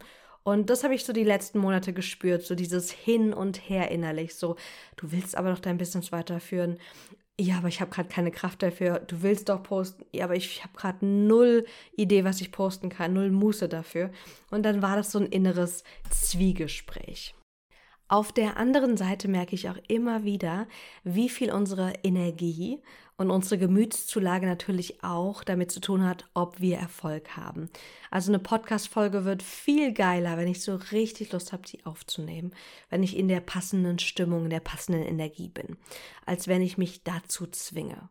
Und 0.49 0.71
das 0.71 0.83
habe 0.83 0.95
ich 0.95 1.05
so 1.05 1.13
die 1.13 1.25
letzten 1.25 1.59
Monate 1.59 1.93
gespürt, 1.93 2.43
so 2.43 2.55
dieses 2.55 2.91
Hin 2.91 3.35
und 3.35 3.69
Her 3.69 3.91
innerlich, 3.91 4.35
so, 4.35 4.57
du 4.97 5.13
willst 5.13 5.37
aber 5.37 5.51
doch 5.51 5.59
dein 5.59 5.77
Business 5.77 6.11
weiterführen. 6.11 6.79
Ja, 7.39 7.59
aber 7.59 7.69
ich 7.69 7.83
habe 7.83 7.91
gerade 7.91 8.09
keine 8.09 8.31
Kraft 8.31 8.63
dafür. 8.63 9.01
Du 9.01 9.23
willst 9.23 9.51
doch 9.51 9.63
posten. 9.63 10.07
Ja, 10.11 10.25
aber 10.25 10.37
ich 10.37 10.65
habe 10.65 10.73
gerade 10.75 11.05
null 11.05 11.67
Idee, 11.97 12.25
was 12.25 12.41
ich 12.41 12.51
posten 12.51 12.89
kann, 12.89 13.13
null 13.13 13.31
Muße 13.31 13.69
dafür. 13.69 14.11
Und 14.51 14.63
dann 14.63 14.81
war 14.81 14.97
das 14.97 15.13
so 15.13 15.19
ein 15.19 15.27
inneres 15.27 15.85
Zwiegespräch. 16.09 17.35
Auf 18.09 18.33
der 18.33 18.57
anderen 18.57 18.97
Seite 18.97 19.29
merke 19.29 19.55
ich 19.55 19.69
auch 19.69 19.77
immer 19.87 20.25
wieder, 20.25 20.67
wie 21.05 21.29
viel 21.29 21.53
unsere 21.53 21.93
Energie 22.03 22.81
und 23.19 23.31
unsere 23.31 23.59
Gemütszulage 23.59 24.47
natürlich 24.47 25.03
auch 25.03 25.45
damit 25.45 25.73
zu 25.73 25.81
tun 25.81 26.05
hat, 26.05 26.25
ob 26.35 26.61
wir 26.61 26.79
Erfolg 26.79 27.37
haben. 27.37 27.69
Also 28.11 28.31
eine 28.31 28.39
Podcast-Folge 28.39 29.25
wird 29.25 29.43
viel 29.43 29.93
geiler, 29.93 30.39
wenn 30.39 30.49
ich 30.49 30.63
so 30.63 30.77
richtig 30.93 31.33
Lust 31.33 31.53
habe, 31.53 31.67
sie 31.67 31.85
aufzunehmen, 31.85 32.53
wenn 32.89 33.03
ich 33.03 33.17
in 33.17 33.29
der 33.29 33.41
passenden 33.41 33.99
Stimmung, 33.99 34.45
in 34.45 34.51
der 34.51 34.61
passenden 34.61 35.03
Energie 35.03 35.49
bin, 35.49 35.77
als 36.25 36.47
wenn 36.47 36.63
ich 36.63 36.79
mich 36.79 37.03
dazu 37.03 37.49
zwinge. 37.49 38.09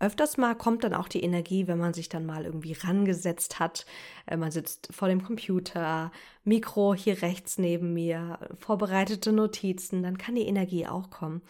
Öfters 0.00 0.36
mal 0.36 0.54
kommt 0.54 0.84
dann 0.84 0.94
auch 0.94 1.08
die 1.08 1.22
Energie, 1.22 1.66
wenn 1.66 1.78
man 1.78 1.92
sich 1.92 2.08
dann 2.08 2.24
mal 2.24 2.44
irgendwie 2.44 2.72
rangesetzt 2.72 3.58
hat. 3.58 3.84
Äh, 4.26 4.36
man 4.36 4.50
sitzt 4.50 4.88
vor 4.92 5.08
dem 5.08 5.24
Computer, 5.24 6.10
Mikro 6.44 6.94
hier 6.94 7.20
rechts 7.20 7.58
neben 7.58 7.92
mir, 7.92 8.38
vorbereitete 8.60 9.32
Notizen, 9.32 10.02
dann 10.02 10.16
kann 10.16 10.36
die 10.36 10.46
Energie 10.46 10.86
auch 10.86 11.10
kommen. 11.10 11.42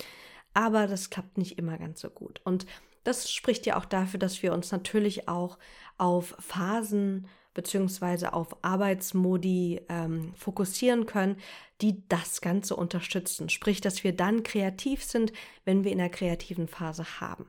Aber 0.55 0.87
das 0.87 1.11
klappt 1.11 1.37
nicht 1.37 1.59
immer 1.59 1.79
ganz 1.79 2.01
so 2.01 2.11
gut. 2.11 2.41
Und 2.43 2.67
das 3.09 3.31
spricht 3.31 3.67
ja 3.67 3.77
auch 3.77 3.87
dafür, 3.87 4.21
dass 4.21 4.43
wir 4.43 4.53
uns 4.53 4.71
natürlich 4.71 5.29
auch 5.29 5.59
auf 5.97 6.37
Phasen 6.39 7.27
beziehungsweise 7.55 8.35
auf 8.35 8.63
Arbeitsmodi 8.63 9.81
ähm, 9.89 10.33
fokussieren 10.37 11.07
können, 11.07 11.37
die 11.81 12.07
das 12.09 12.41
Ganze 12.41 12.77
unterstützen. 12.77 13.49
Sprich, 13.49 13.81
dass 13.81 14.05
wir 14.05 14.13
dann 14.13 14.43
kreativ 14.45 15.03
sind, 15.03 15.33
wenn 15.65 15.83
wir 15.83 15.91
in 15.91 15.99
der 15.99 16.11
kreativen 16.11 16.69
Phase 16.69 17.21
haben 17.21 17.47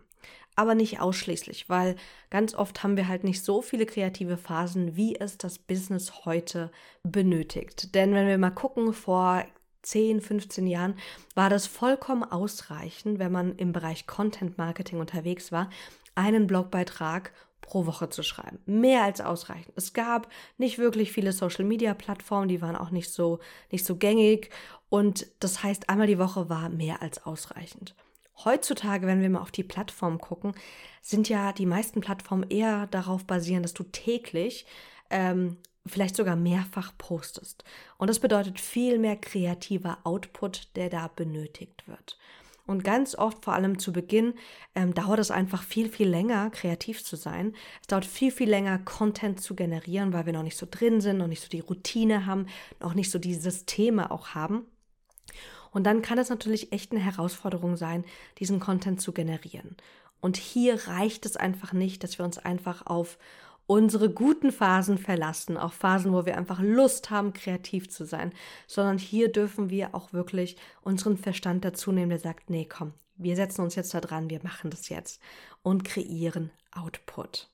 aber 0.55 0.75
nicht 0.75 0.99
ausschließlich, 0.99 1.69
weil 1.69 1.95
ganz 2.29 2.53
oft 2.53 2.83
haben 2.83 2.97
wir 2.97 3.07
halt 3.07 3.23
nicht 3.23 3.45
so 3.45 3.61
viele 3.61 3.85
kreative 3.85 4.35
Phasen, 4.35 4.97
wie 4.97 5.17
es 5.17 5.37
das 5.37 5.57
Business 5.57 6.25
heute 6.25 6.69
benötigt. 7.01 7.95
Denn 7.95 8.13
wenn 8.13 8.27
wir 8.27 8.37
mal 8.37 8.49
gucken, 8.49 8.91
vor 8.91 9.45
10, 9.81 10.21
15 10.21 10.67
Jahren 10.67 10.95
war 11.36 11.50
das 11.50 11.67
vollkommen 11.67 12.24
ausreichend, 12.24 13.19
wenn 13.19 13.31
man 13.31 13.55
im 13.55 13.71
Bereich 13.71 14.07
Content 14.07 14.57
Marketing 14.57 15.00
unterwegs 15.00 15.51
war, 15.51 15.69
einen 16.15 16.48
Blogbeitrag 16.48 17.31
pro 17.62 17.86
Woche 17.86 18.09
zu 18.09 18.24
schreiben. 18.24 18.59
Mehr 18.65 19.03
als 19.03 19.21
ausreichend. 19.21 19.74
Es 19.75 19.93
gab 19.93 20.27
nicht 20.57 20.79
wirklich 20.79 21.12
viele 21.12 21.31
Social 21.31 21.65
Media 21.65 21.93
Plattformen, 21.93 22.48
die 22.48 22.62
waren 22.62 22.75
auch 22.75 22.89
nicht 22.89 23.12
so, 23.12 23.39
nicht 23.71 23.86
so 23.86 23.95
gängig. 23.95 24.50
Und 24.89 25.27
das 25.39 25.63
heißt, 25.63 25.89
einmal 25.89 26.07
die 26.07 26.19
Woche 26.19 26.50
war 26.50 26.69
mehr 26.69 27.01
als 27.01 27.25
ausreichend. 27.25 27.95
Heutzutage, 28.43 29.05
wenn 29.05 29.21
wir 29.21 29.29
mal 29.29 29.41
auf 29.41 29.51
die 29.51 29.63
Plattform 29.63 30.19
gucken, 30.19 30.53
sind 31.01 31.29
ja 31.29 31.51
die 31.51 31.65
meisten 31.65 32.01
Plattformen 32.01 32.50
eher 32.50 32.88
darauf 32.88 33.25
basieren, 33.25 33.63
dass 33.63 33.74
du 33.74 33.83
täglich 33.83 34.65
ähm, 35.09 35.57
vielleicht 35.86 36.15
sogar 36.15 36.36
mehrfach 36.36 36.93
postest. 36.98 37.63
Und 37.98 38.09
das 38.09 38.19
bedeutet 38.19 38.59
viel 38.59 39.00
mehr 39.00 39.15
kreativer 39.15 40.00
Output, 40.03 40.75
der 40.75 40.89
da 40.89 41.07
benötigt 41.07 41.88
wird. 41.88 42.17
Und 42.69 42.83
ganz 42.83 43.15
oft, 43.15 43.43
vor 43.43 43.53
allem 43.53 43.79
zu 43.79 43.91
Beginn, 43.91 44.36
ähm, 44.75 44.93
dauert 44.93 45.17
es 45.17 45.31
einfach 45.31 45.63
viel, 45.63 45.89
viel 45.89 46.07
länger, 46.07 46.51
kreativ 46.51 47.03
zu 47.03 47.15
sein. 47.15 47.55
Es 47.81 47.88
dauert 47.88 48.05
viel, 48.05 48.31
viel 48.31 48.48
länger, 48.48 48.77
Content 48.77 49.41
zu 49.41 49.55
generieren, 49.55 50.13
weil 50.13 50.27
wir 50.27 50.33
noch 50.33 50.43
nicht 50.43 50.57
so 50.57 50.67
drin 50.69 51.01
sind, 51.01 51.17
noch 51.17 51.25
nicht 51.25 51.41
so 51.41 51.50
die 51.50 51.62
Routine 51.62 52.27
haben, 52.27 52.45
noch 52.79 52.93
nicht 52.93 53.09
so 53.09 53.17
die 53.17 53.33
Systeme 53.33 54.12
auch 54.12 54.36
haben. 54.36 54.67
Und 55.71 55.86
dann 55.86 56.03
kann 56.03 56.19
es 56.19 56.29
natürlich 56.29 56.71
echt 56.71 56.91
eine 56.91 57.01
Herausforderung 57.01 57.75
sein, 57.75 58.05
diesen 58.38 58.59
Content 58.59 59.01
zu 59.01 59.13
generieren. 59.13 59.75
Und 60.21 60.38
hier 60.38 60.88
reicht 60.88 61.25
es 61.25 61.38
einfach 61.38 61.74
nicht, 61.74 62.03
dass 62.03 62.19
wir 62.19 62.25
uns 62.25 62.38
einfach 62.38 62.86
auf 62.86 63.17
unsere 63.69 64.09
guten 64.09 64.51
Phasen 64.51 64.97
verlassen, 64.97 65.55
auch 65.55 65.73
Phasen, 65.73 66.11
wo 66.11 66.25
wir 66.25 66.35
einfach 66.35 66.59
Lust 66.59 67.11
haben, 67.11 67.33
kreativ 67.33 67.88
zu 67.88 68.03
sein, 68.03 68.33
sondern 68.65 68.97
hier 68.97 69.31
dürfen 69.31 69.69
wir 69.69 69.93
auch 69.93 70.11
wirklich 70.11 70.57
unseren 70.81 71.17
Verstand 71.17 71.63
dazu 71.63 71.91
nehmen, 71.91 72.09
der 72.09 72.17
sagt, 72.17 72.49
nee, 72.49 72.65
komm, 72.65 72.93
wir 73.15 73.35
setzen 73.35 73.61
uns 73.61 73.75
jetzt 73.75 73.93
da 73.93 74.01
dran, 74.01 74.31
wir 74.31 74.41
machen 74.41 74.71
das 74.71 74.89
jetzt 74.89 75.21
und 75.61 75.83
kreieren 75.83 76.49
Output. 76.71 77.47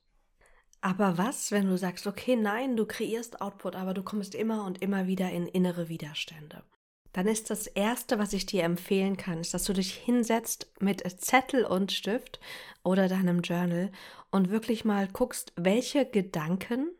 Aber 0.80 1.18
was, 1.18 1.50
wenn 1.50 1.66
du 1.66 1.76
sagst, 1.76 2.06
okay, 2.06 2.34
nein, 2.34 2.78
du 2.78 2.86
kreierst 2.86 3.42
Output, 3.42 3.76
aber 3.76 3.92
du 3.92 4.02
kommst 4.02 4.34
immer 4.34 4.64
und 4.64 4.80
immer 4.80 5.06
wieder 5.06 5.30
in 5.30 5.46
innere 5.46 5.90
Widerstände? 5.90 6.62
Dann 7.16 7.28
ist 7.28 7.48
das 7.48 7.66
Erste, 7.66 8.18
was 8.18 8.34
ich 8.34 8.44
dir 8.44 8.62
empfehlen 8.62 9.16
kann, 9.16 9.40
ist, 9.40 9.54
dass 9.54 9.64
du 9.64 9.72
dich 9.72 9.94
hinsetzt 9.94 10.70
mit 10.80 11.02
Zettel 11.18 11.64
und 11.64 11.90
Stift 11.90 12.40
oder 12.84 13.08
deinem 13.08 13.40
Journal 13.40 13.90
und 14.30 14.50
wirklich 14.50 14.84
mal 14.84 15.08
guckst, 15.08 15.54
welche 15.56 16.04
Gedanken 16.04 16.90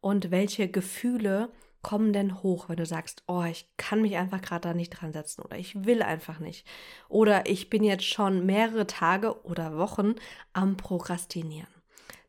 und 0.00 0.30
welche 0.30 0.70
Gefühle 0.70 1.50
kommen 1.82 2.14
denn 2.14 2.42
hoch, 2.42 2.70
wenn 2.70 2.78
du 2.78 2.86
sagst, 2.86 3.24
oh, 3.26 3.42
ich 3.42 3.68
kann 3.76 4.00
mich 4.00 4.16
einfach 4.16 4.40
gerade 4.40 4.68
da 4.68 4.72
nicht 4.72 4.88
dran 4.88 5.12
setzen 5.12 5.42
oder 5.42 5.58
ich 5.58 5.84
will 5.84 6.02
einfach 6.02 6.38
nicht 6.38 6.66
oder 7.10 7.44
ich 7.44 7.68
bin 7.68 7.84
jetzt 7.84 8.06
schon 8.06 8.46
mehrere 8.46 8.86
Tage 8.86 9.44
oder 9.44 9.76
Wochen 9.76 10.14
am 10.54 10.78
Prokrastinieren. 10.78 11.68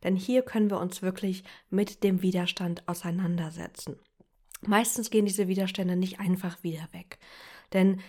Denn 0.03 0.18
hier 0.18 0.42
können 0.42 0.70
wir 0.70 0.82
uns 0.82 1.01
wirklich 1.01 1.46
mit 1.70 2.03
dem 2.03 2.22
Widerstand 2.22 2.86
auseinandersetzen. 2.86 3.98
Meistens 4.67 5.10
gehen 5.10 5.25
diese 5.25 5.48
Widerstände 5.48 5.96
nicht 5.96 6.20
einfach 6.20 6.63
wieder 6.63 6.88
weg. 6.91 7.20
Denn 7.74 8.01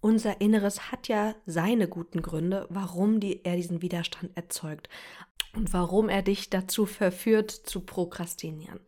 unser 0.00 0.40
Inneres 0.40 0.92
hat 0.92 1.08
ja 1.08 1.34
seine 1.46 1.88
guten 1.88 2.22
Gründe, 2.22 2.66
warum 2.68 3.18
die, 3.18 3.44
er 3.44 3.56
diesen 3.56 3.82
Widerstand 3.82 4.36
erzeugt 4.36 4.88
und 5.54 5.72
warum 5.72 6.08
er 6.08 6.22
dich 6.22 6.50
dazu 6.50 6.86
verführt, 6.86 7.50
zu 7.50 7.80
prokrastinieren. 7.80 8.80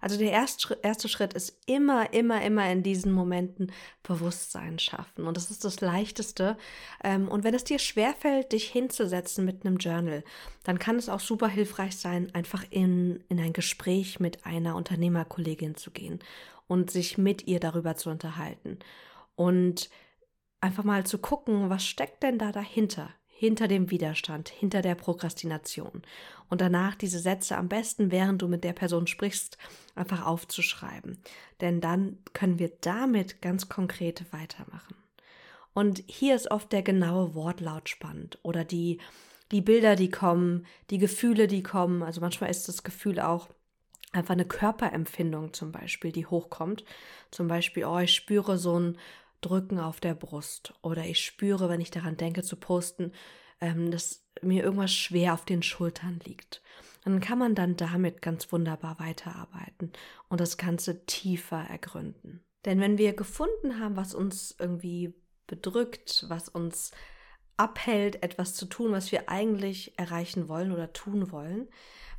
Also 0.00 0.18
der 0.18 0.32
erste, 0.32 1.08
Schritt 1.08 1.32
ist 1.32 1.60
immer, 1.66 2.12
immer, 2.12 2.42
immer 2.42 2.68
in 2.72 2.82
diesen 2.82 3.12
Momenten 3.12 3.70
Bewusstsein 4.02 4.80
schaffen. 4.80 5.28
Und 5.28 5.36
das 5.36 5.52
ist 5.52 5.64
das 5.64 5.80
Leichteste. 5.80 6.56
Ähm, 7.04 7.28
und 7.28 7.44
wenn 7.44 7.54
es 7.54 7.62
dir 7.62 7.78
schwerfällt, 7.78 8.50
dich 8.50 8.68
hinzusetzen 8.68 9.44
mit 9.44 9.64
einem 9.64 9.76
Journal, 9.76 10.24
dann 10.64 10.80
kann 10.80 10.96
es 10.96 11.08
auch 11.08 11.20
super 11.20 11.46
hilfreich 11.46 11.96
sein, 11.96 12.34
einfach 12.34 12.64
in, 12.70 13.22
in 13.28 13.38
ein 13.38 13.52
Gespräch 13.52 14.18
mit 14.18 14.44
einer 14.44 14.74
Unternehmerkollegin 14.74 15.76
zu 15.76 15.92
gehen 15.92 16.18
und 16.72 16.90
sich 16.90 17.18
mit 17.18 17.46
ihr 17.46 17.60
darüber 17.60 17.96
zu 17.96 18.08
unterhalten. 18.08 18.78
Und 19.34 19.90
einfach 20.62 20.84
mal 20.84 21.04
zu 21.04 21.18
gucken, 21.18 21.68
was 21.68 21.84
steckt 21.84 22.22
denn 22.22 22.38
da 22.38 22.50
dahinter? 22.50 23.10
hinter 23.42 23.66
dem 23.66 23.90
Widerstand, 23.90 24.50
hinter 24.50 24.82
der 24.82 24.94
Prokrastination. 24.94 26.02
Und 26.48 26.60
danach 26.60 26.94
diese 26.94 27.18
Sätze 27.18 27.56
am 27.56 27.68
besten, 27.68 28.12
während 28.12 28.40
du 28.40 28.46
mit 28.46 28.62
der 28.62 28.72
Person 28.72 29.08
sprichst, 29.08 29.58
einfach 29.96 30.24
aufzuschreiben. 30.24 31.18
Denn 31.60 31.80
dann 31.80 32.18
können 32.34 32.60
wir 32.60 32.70
damit 32.82 33.42
ganz 33.42 33.68
konkret 33.68 34.32
weitermachen. 34.32 34.94
Und 35.74 36.04
hier 36.06 36.36
ist 36.36 36.52
oft 36.52 36.70
der 36.70 36.82
genaue 36.82 37.34
Wortlaut 37.34 37.88
spannend 37.88 38.38
oder 38.44 38.64
die, 38.64 39.00
die 39.50 39.60
Bilder, 39.60 39.96
die 39.96 40.10
kommen, 40.10 40.64
die 40.90 40.98
Gefühle, 40.98 41.48
die 41.48 41.64
kommen. 41.64 42.04
Also 42.04 42.20
manchmal 42.20 42.50
ist 42.50 42.68
das 42.68 42.84
Gefühl 42.84 43.18
auch 43.18 43.48
einfach 44.12 44.32
eine 44.32 44.44
Körperempfindung 44.44 45.52
zum 45.52 45.72
Beispiel, 45.72 46.12
die 46.12 46.26
hochkommt. 46.26 46.84
Zum 47.30 47.48
Beispiel, 47.48 47.84
oh, 47.84 47.98
ich 47.98 48.14
spüre 48.14 48.58
so 48.58 48.78
ein 48.78 48.98
Drücken 49.40 49.80
auf 49.80 50.00
der 50.00 50.14
Brust 50.14 50.74
oder 50.82 51.04
ich 51.04 51.24
spüre, 51.24 51.68
wenn 51.68 51.80
ich 51.80 51.90
daran 51.90 52.16
denke 52.16 52.42
zu 52.42 52.56
posten, 52.56 53.12
ähm, 53.60 53.90
dass 53.90 54.24
mir 54.40 54.62
irgendwas 54.62 54.92
schwer 54.92 55.34
auf 55.34 55.44
den 55.44 55.62
Schultern 55.62 56.20
liegt. 56.24 56.62
Dann 57.04 57.20
kann 57.20 57.38
man 57.38 57.54
dann 57.54 57.76
damit 57.76 58.22
ganz 58.22 58.52
wunderbar 58.52 59.00
weiterarbeiten 59.00 59.92
und 60.28 60.40
das 60.40 60.56
Ganze 60.56 61.04
tiefer 61.06 61.64
ergründen. 61.68 62.44
Denn 62.64 62.80
wenn 62.80 62.98
wir 62.98 63.12
gefunden 63.12 63.80
haben, 63.80 63.96
was 63.96 64.14
uns 64.14 64.54
irgendwie 64.58 65.14
bedrückt, 65.48 66.24
was 66.28 66.48
uns 66.48 66.92
abhält, 67.62 68.24
etwas 68.24 68.54
zu 68.54 68.66
tun, 68.66 68.90
was 68.90 69.12
wir 69.12 69.28
eigentlich 69.28 69.96
erreichen 69.96 70.48
wollen 70.48 70.72
oder 70.72 70.92
tun 70.92 71.30
wollen, 71.30 71.68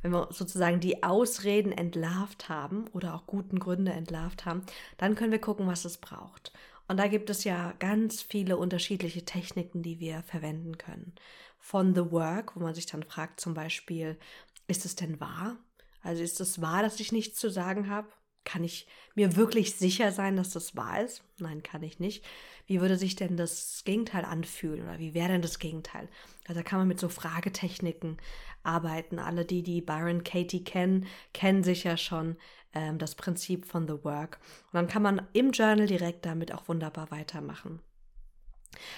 wenn 0.00 0.12
wir 0.12 0.28
sozusagen 0.30 0.80
die 0.80 1.02
Ausreden 1.02 1.70
entlarvt 1.70 2.48
haben 2.48 2.86
oder 2.88 3.14
auch 3.14 3.26
guten 3.26 3.58
Gründe 3.58 3.92
entlarvt 3.92 4.46
haben, 4.46 4.64
dann 4.96 5.14
können 5.14 5.32
wir 5.32 5.40
gucken, 5.40 5.66
was 5.66 5.84
es 5.84 5.98
braucht. 5.98 6.52
Und 6.88 6.96
da 6.96 7.08
gibt 7.08 7.28
es 7.28 7.44
ja 7.44 7.74
ganz 7.78 8.22
viele 8.22 8.56
unterschiedliche 8.56 9.26
Techniken, 9.26 9.82
die 9.82 10.00
wir 10.00 10.22
verwenden 10.22 10.78
können. 10.78 11.14
Von 11.58 11.94
The 11.94 12.10
Work, 12.10 12.56
wo 12.56 12.60
man 12.60 12.74
sich 12.74 12.86
dann 12.86 13.02
fragt 13.02 13.40
zum 13.40 13.52
Beispiel, 13.52 14.18
ist 14.66 14.86
es 14.86 14.96
denn 14.96 15.20
wahr? 15.20 15.58
Also 16.02 16.22
ist 16.22 16.40
es 16.40 16.60
wahr, 16.60 16.82
dass 16.82 17.00
ich 17.00 17.12
nichts 17.12 17.38
zu 17.38 17.50
sagen 17.50 17.90
habe? 17.90 18.08
Kann 18.44 18.64
ich 18.64 18.86
mir 19.14 19.36
wirklich 19.36 19.74
sicher 19.76 20.12
sein, 20.12 20.36
dass 20.36 20.50
das 20.50 20.76
wahr 20.76 21.02
ist? 21.02 21.22
Nein, 21.38 21.62
kann 21.62 21.82
ich 21.82 21.98
nicht. 21.98 22.24
Wie 22.66 22.80
würde 22.80 22.96
sich 22.96 23.16
denn 23.16 23.36
das 23.36 23.82
Gegenteil 23.84 24.24
anfühlen 24.24 24.82
oder 24.82 24.98
wie 24.98 25.14
wäre 25.14 25.28
denn 25.28 25.42
das 25.42 25.58
Gegenteil? 25.58 26.08
Also 26.46 26.60
da 26.60 26.62
kann 26.62 26.78
man 26.78 26.88
mit 26.88 27.00
so 27.00 27.08
Fragetechniken 27.08 28.18
arbeiten. 28.62 29.18
Alle, 29.18 29.44
die 29.44 29.62
die 29.62 29.80
Byron 29.80 30.24
Katie 30.24 30.64
kennen, 30.64 31.06
kennen 31.32 31.62
sicher 31.62 31.96
schon 31.96 32.36
ähm, 32.74 32.98
das 32.98 33.14
Prinzip 33.14 33.66
von 33.66 33.86
The 33.86 34.04
Work. 34.04 34.38
Und 34.66 34.74
dann 34.74 34.88
kann 34.88 35.02
man 35.02 35.26
im 35.32 35.52
Journal 35.52 35.86
direkt 35.86 36.26
damit 36.26 36.52
auch 36.52 36.68
wunderbar 36.68 37.10
weitermachen. 37.10 37.80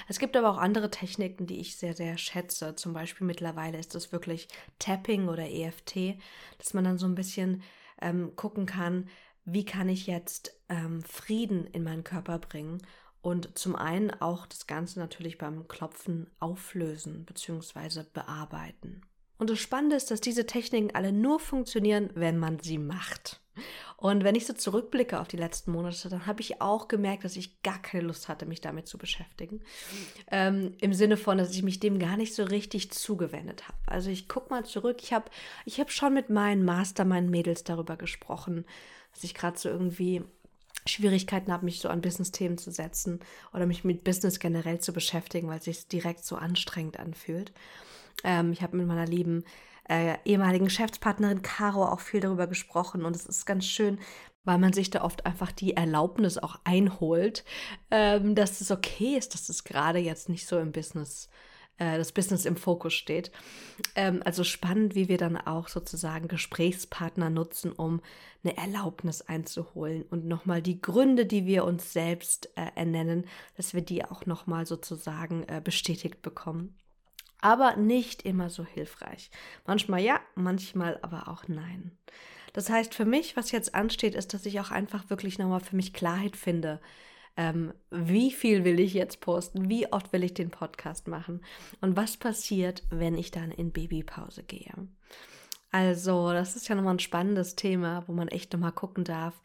Es 0.09 0.19
gibt 0.19 0.37
aber 0.37 0.51
auch 0.51 0.59
andere 0.59 0.91
Techniken, 0.91 1.47
die 1.47 1.61
ich 1.61 1.77
sehr, 1.77 1.95
sehr 1.95 2.17
schätze. 2.19 2.75
Zum 2.77 2.93
Beispiel 2.93 3.27
mittlerweile 3.27 3.79
ist 3.79 3.95
es 3.95 4.13
wirklich 4.13 4.49
Tapping 4.79 5.29
oder 5.29 5.49
EFT, 5.49 6.19
dass 6.59 6.75
man 6.75 6.85
dann 6.85 6.99
so 6.99 7.07
ein 7.07 7.15
bisschen 7.15 7.63
ähm, 8.01 8.35
gucken 8.37 8.67
kann, 8.67 9.09
wie 9.47 9.65
kann 9.65 9.89
ich 9.89 10.07
jetzt 10.07 10.61
ähm, 10.69 11.03
Frieden 11.03 11.67
in 11.67 11.85
meinen 11.85 12.05
Körper 12.05 12.39
bringen 12.39 12.83
und 13.23 13.57
zum 13.57 13.75
einen 13.75 14.11
auch 14.11 14.47
das 14.47 14.67
Ganze 14.67 14.99
natürlich 14.99 15.39
beim 15.39 15.67
Klopfen 15.69 16.31
auflösen 16.39 17.25
bzw. 17.25 18.03
bearbeiten. 18.13 19.03
Und 19.39 19.51
das 19.51 19.59
Spannende 19.59 19.97
ist, 19.97 20.11
dass 20.11 20.21
diese 20.21 20.47
Techniken 20.47 20.95
alle 20.95 21.13
nur 21.13 21.41
funktionieren, 21.41 22.11
wenn 22.15 22.39
man 22.39 22.59
sie 22.59 22.79
macht. 22.79 23.41
Und 23.97 24.25
wenn 24.25 24.35
ich 24.35 24.47
so 24.47 24.53
zurückblicke 24.53 25.21
auf 25.21 25.29
die 25.29 25.37
letzten 25.37 25.73
Monate, 25.73 26.09
dann 26.09 26.27
habe 26.27 26.41
ich 26.41 26.61
auch 26.61 26.89
gemerkt, 26.89 27.25
dass 27.25 27.37
ich 27.37 27.63
gar 27.63 27.81
keine 27.81 28.05
Lust 28.05 28.29
hatte, 28.29 28.47
mich 28.47 28.61
damit 28.61 28.87
zu 28.87 28.99
beschäftigen. 28.99 29.61
Ähm, 30.31 30.75
Im 30.81 30.93
Sinne 30.93 31.17
von, 31.17 31.39
dass 31.39 31.53
ich 31.53 31.63
mich 31.63 31.81
dem 31.81 31.99
gar 31.99 32.17
nicht 32.17 32.35
so 32.35 32.45
richtig 32.45 32.91
zugewendet 32.91 33.69
habe. 33.69 33.79
Also 33.87 34.11
ich 34.11 34.29
gucke 34.29 34.51
mal 34.51 34.65
zurück. 34.65 34.99
Ich 35.03 35.13
habe 35.13 35.31
ich 35.65 35.81
hab 35.81 35.91
schon 35.91 36.15
mit 36.15 36.31
meinen 36.31 36.65
Master, 36.65 37.05
meinen 37.05 37.31
Mädels 37.31 37.65
darüber 37.65 37.97
gesprochen, 37.97 38.65
dass 39.13 39.25
ich 39.25 39.35
gerade 39.35 39.59
so 39.59 39.69
irgendwie 39.69 40.23
Schwierigkeiten 40.89 41.53
habe, 41.53 41.65
mich 41.65 41.81
so 41.81 41.89
an 41.89 42.01
Business-Themen 42.01 42.59
zu 42.59 42.71
setzen 42.71 43.21
oder 43.53 43.67
mich 43.67 43.85
mit 43.85 44.05
Business 44.05 44.39
generell 44.39 44.79
zu 44.79 44.93
beschäftigen, 44.93 45.49
weil 45.49 45.59
es 45.59 45.65
sich 45.65 45.89
direkt 45.89 46.25
so 46.25 46.37
anstrengend 46.37 46.99
anfühlt. 46.99 47.53
Ähm, 48.25 48.53
ich 48.53 48.63
habe 48.63 48.77
mit 48.77 48.87
meiner 48.87 49.07
lieben 49.07 49.45
äh, 49.89 50.17
ehemaligen 50.25 50.67
Geschäftspartnerin 50.67 51.43
Caro 51.43 51.85
auch 51.85 52.01
viel 52.01 52.21
darüber 52.21 52.47
gesprochen 52.47 53.05
und 53.05 53.15
es 53.15 53.27
ist 53.27 53.47
ganz 53.47 53.67
schön, 53.67 53.99
weil 54.45 54.59
man 54.59 54.73
sich 54.73 54.91
da 54.91 55.03
oft 55.03 55.27
einfach 55.27 55.53
die 55.53 55.77
Erlaubnis 55.77 56.39
auch 56.39 56.59
einholt, 56.65 57.45
ähm, 57.91 58.35
dass 58.35 58.61
es 58.61 58.71
okay 58.71 59.17
ist, 59.17 59.35
dass 59.35 59.49
es 59.49 59.65
gerade 59.65 59.99
jetzt 59.99 60.29
nicht 60.29 60.47
so 60.47 60.59
im 60.59 60.73
Business 60.73 61.29
äh, 61.79 61.99
das 61.99 62.13
Business 62.13 62.45
im 62.45 62.57
Fokus 62.57 62.95
steht. 62.95 63.31
Ähm, 63.95 64.23
also 64.25 64.45
spannend, 64.45 64.95
wie 64.95 65.09
wir 65.09 65.19
dann 65.19 65.37
auch 65.37 65.69
sozusagen 65.69 66.29
Gesprächspartner 66.29 67.29
nutzen, 67.29 67.73
um 67.73 68.01
eine 68.45 68.57
Erlaubnis 68.57 69.23
einzuholen 69.23 70.03
und 70.11 70.27
nochmal 70.27 70.63
die 70.63 70.81
Gründe, 70.81 71.27
die 71.27 71.47
wir 71.47 71.65
uns 71.65 71.93
selbst 71.93 72.51
äh, 72.57 72.67
ernennen, 72.77 73.27
dass 73.57 73.75
wir 73.75 73.83
die 73.83 74.05
auch 74.05 74.27
nochmal 74.27 74.67
sozusagen 74.67 75.43
äh, 75.49 75.61
bestätigt 75.63 76.23
bekommen 76.23 76.77
aber 77.47 77.77
nicht 77.77 78.23
immer 78.23 78.51
so 78.51 78.65
hilfreich. 78.65 79.31
Manchmal 79.67 80.01
ja, 80.01 80.19
manchmal 80.35 80.99
aber 81.03 81.29
auch 81.29 81.47
nein. 81.47 81.97
Das 82.53 82.71
heißt, 82.71 82.93
für 82.93 83.05
mich, 83.05 83.37
was 83.37 83.53
jetzt 83.53 83.73
ansteht, 83.73 84.17
ist, 84.17 84.35
dass 84.35 84.47
ich 84.47 84.59
auch 84.59 84.73
einfach 84.73 85.11
wirklich 85.11 85.39
nochmal 85.39 85.61
für 85.61 85.77
mich 85.77 85.93
Klarheit 85.93 86.37
finde. 86.37 86.81
Ähm, 87.37 87.73
wie 87.93 88.33
viel 88.33 88.65
will 88.65 88.81
ich 88.81 88.95
jetzt 88.95 89.21
posten? 89.21 89.69
Wie 89.69 89.93
oft 89.93 90.13
will 90.13 90.25
ich 90.25 90.35
den 90.35 90.51
Podcast 90.51 91.07
machen? 91.07 91.41
Und 91.81 91.97
was 91.97 92.17
passiert, 92.17 92.83
wenn 92.91 93.15
ich 93.15 93.31
dann 93.31 93.53
in 93.53 93.71
Babypause 93.71 94.43
gehe? 94.43 94.75
Also, 95.71 96.33
das 96.33 96.57
ist 96.57 96.67
ja 96.67 96.75
nochmal 96.75 96.95
ein 96.95 96.99
spannendes 96.99 97.55
Thema, 97.55 98.03
wo 98.09 98.13
man 98.13 98.27
echt 98.27 98.53
nochmal 98.53 98.73
gucken 98.73 99.05
darf. 99.05 99.41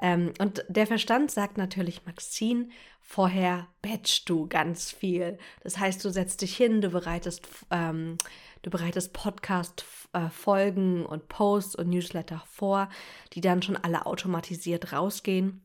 Ähm, 0.00 0.32
und 0.38 0.64
der 0.68 0.86
Verstand 0.86 1.30
sagt 1.30 1.58
natürlich, 1.58 2.04
Maxine, 2.06 2.68
vorher 3.00 3.68
batchst 3.82 4.28
du 4.28 4.48
ganz 4.48 4.90
viel. 4.90 5.38
Das 5.62 5.78
heißt, 5.78 6.04
du 6.04 6.10
setzt 6.10 6.40
dich 6.40 6.56
hin, 6.56 6.80
du 6.80 6.90
bereitest, 6.90 7.46
ähm, 7.70 8.16
du 8.62 8.70
bereitest 8.70 9.12
Podcast-Folgen 9.12 11.02
äh, 11.02 11.06
und 11.06 11.28
Posts 11.28 11.76
und 11.76 11.90
Newsletter 11.90 12.42
vor, 12.46 12.88
die 13.32 13.40
dann 13.40 13.62
schon 13.62 13.76
alle 13.76 14.06
automatisiert 14.06 14.92
rausgehen. 14.92 15.62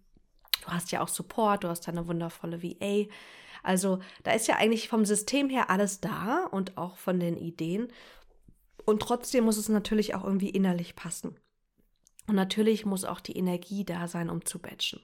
Du 0.66 0.68
hast 0.68 0.92
ja 0.92 1.02
auch 1.02 1.08
Support, 1.08 1.64
du 1.64 1.70
hast 1.70 1.88
eine 1.88 2.08
wundervolle 2.08 2.62
VA. 2.62 3.06
Also 3.64 4.00
da 4.24 4.32
ist 4.32 4.48
ja 4.48 4.56
eigentlich 4.56 4.90
vom 4.90 5.06
System 5.06 5.50
her 5.50 5.70
alles 5.70 6.00
da 6.00 6.48
und 6.52 6.78
auch 6.78 6.98
von 6.98 7.20
den 7.20 7.38
Ideen. 7.38 7.88
Und 8.86 9.02
trotzdem 9.02 9.44
muss 9.46 9.58
es 9.58 9.70
natürlich 9.70 10.16
auch 10.16 10.24
irgendwie 10.24 10.50
innerlich 10.50 10.96
passen. 10.96 11.36
Und 12.28 12.36
natürlich 12.36 12.86
muss 12.86 13.06
auch 13.06 13.20
die 13.20 13.38
Energie 13.38 13.86
da 13.86 14.08
sein, 14.08 14.30
um 14.30 14.46
zu 14.46 14.60
batchen. 14.60 15.02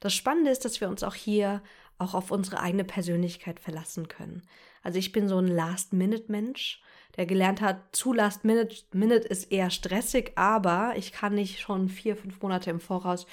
Das 0.00 0.14
Spannende 0.14 0.50
ist, 0.50 0.64
dass 0.64 0.80
wir 0.80 0.88
uns 0.88 1.02
auch 1.02 1.14
hier 1.14 1.62
auch 1.98 2.14
auf 2.14 2.30
unsere 2.30 2.60
eigene 2.60 2.84
Persönlichkeit 2.84 3.60
verlassen 3.60 4.08
können. 4.08 4.42
Also 4.82 4.98
ich 4.98 5.12
bin 5.12 5.28
so 5.28 5.38
ein 5.38 5.48
Last-Minute-Mensch, 5.48 6.82
der 7.16 7.26
gelernt 7.26 7.60
hat, 7.60 7.96
zu 7.96 8.12
Last-Minute 8.12 8.74
Minute 8.92 9.28
ist 9.28 9.52
eher 9.52 9.70
stressig, 9.70 10.32
aber 10.34 10.94
ich 10.96 11.12
kann 11.12 11.34
nicht 11.34 11.60
schon 11.60 11.88
vier, 11.88 12.16
fünf 12.16 12.42
Monate 12.42 12.70
im 12.70 12.80
Voraus 12.80 13.26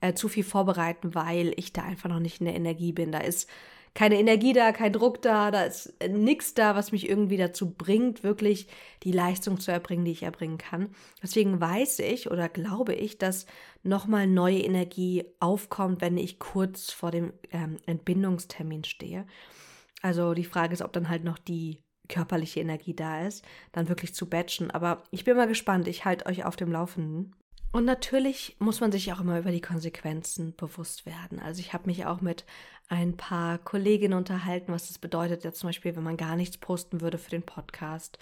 äh, 0.00 0.14
zu 0.14 0.28
viel 0.28 0.44
vorbereiten, 0.44 1.14
weil 1.14 1.52
ich 1.56 1.72
da 1.72 1.82
einfach 1.82 2.08
noch 2.08 2.20
nicht 2.20 2.40
in 2.40 2.46
der 2.46 2.56
Energie 2.56 2.92
bin. 2.92 3.12
Da 3.12 3.18
ist 3.18 3.48
keine 3.98 4.20
Energie 4.20 4.52
da, 4.52 4.70
kein 4.70 4.92
Druck 4.92 5.22
da, 5.22 5.50
da 5.50 5.64
ist 5.64 5.92
äh, 5.98 6.08
nichts 6.08 6.54
da, 6.54 6.76
was 6.76 6.92
mich 6.92 7.08
irgendwie 7.08 7.36
dazu 7.36 7.70
bringt, 7.74 8.22
wirklich 8.22 8.68
die 9.02 9.10
Leistung 9.10 9.58
zu 9.58 9.72
erbringen, 9.72 10.04
die 10.04 10.12
ich 10.12 10.22
erbringen 10.22 10.56
kann. 10.56 10.90
Deswegen 11.20 11.60
weiß 11.60 11.98
ich 11.98 12.30
oder 12.30 12.48
glaube 12.48 12.94
ich, 12.94 13.18
dass 13.18 13.46
nochmal 13.82 14.28
neue 14.28 14.60
Energie 14.60 15.24
aufkommt, 15.40 16.00
wenn 16.00 16.16
ich 16.16 16.38
kurz 16.38 16.92
vor 16.92 17.10
dem 17.10 17.32
ähm, 17.50 17.78
Entbindungstermin 17.86 18.84
stehe. 18.84 19.26
Also 20.00 20.32
die 20.32 20.44
Frage 20.44 20.74
ist, 20.74 20.82
ob 20.82 20.92
dann 20.92 21.08
halt 21.08 21.24
noch 21.24 21.38
die 21.38 21.82
körperliche 22.08 22.60
Energie 22.60 22.94
da 22.94 23.26
ist, 23.26 23.44
dann 23.72 23.88
wirklich 23.88 24.14
zu 24.14 24.30
batchen. 24.30 24.70
Aber 24.70 25.02
ich 25.10 25.24
bin 25.24 25.36
mal 25.36 25.48
gespannt. 25.48 25.88
Ich 25.88 26.04
halte 26.04 26.26
euch 26.26 26.44
auf 26.44 26.54
dem 26.54 26.70
Laufenden. 26.70 27.34
Und 27.70 27.84
natürlich 27.84 28.56
muss 28.58 28.80
man 28.80 28.92
sich 28.92 29.12
auch 29.12 29.20
immer 29.20 29.38
über 29.38 29.50
die 29.50 29.60
Konsequenzen 29.60 30.54
bewusst 30.56 31.04
werden. 31.04 31.38
Also 31.38 31.60
ich 31.60 31.72
habe 31.74 31.86
mich 31.86 32.06
auch 32.06 32.20
mit 32.20 32.44
ein 32.88 33.16
paar 33.16 33.58
Kolleginnen 33.58 34.16
unterhalten, 34.16 34.72
was 34.72 34.88
das 34.88 34.98
bedeutet, 34.98 35.44
ja 35.44 35.52
zum 35.52 35.68
Beispiel, 35.68 35.94
wenn 35.94 36.02
man 36.02 36.16
gar 36.16 36.36
nichts 36.36 36.56
posten 36.56 37.02
würde 37.02 37.18
für 37.18 37.30
den 37.30 37.42
Podcast 37.42 38.18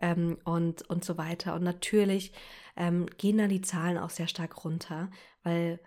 ähm, 0.00 0.38
und, 0.44 0.88
und 0.88 1.04
so 1.04 1.18
weiter. 1.18 1.54
Und 1.54 1.64
natürlich 1.64 2.32
ähm, 2.76 3.06
gehen 3.18 3.38
dann 3.38 3.48
die 3.48 3.62
Zahlen 3.62 3.98
auch 3.98 4.10
sehr 4.10 4.28
stark 4.28 4.64
runter, 4.64 5.10
weil 5.42 5.80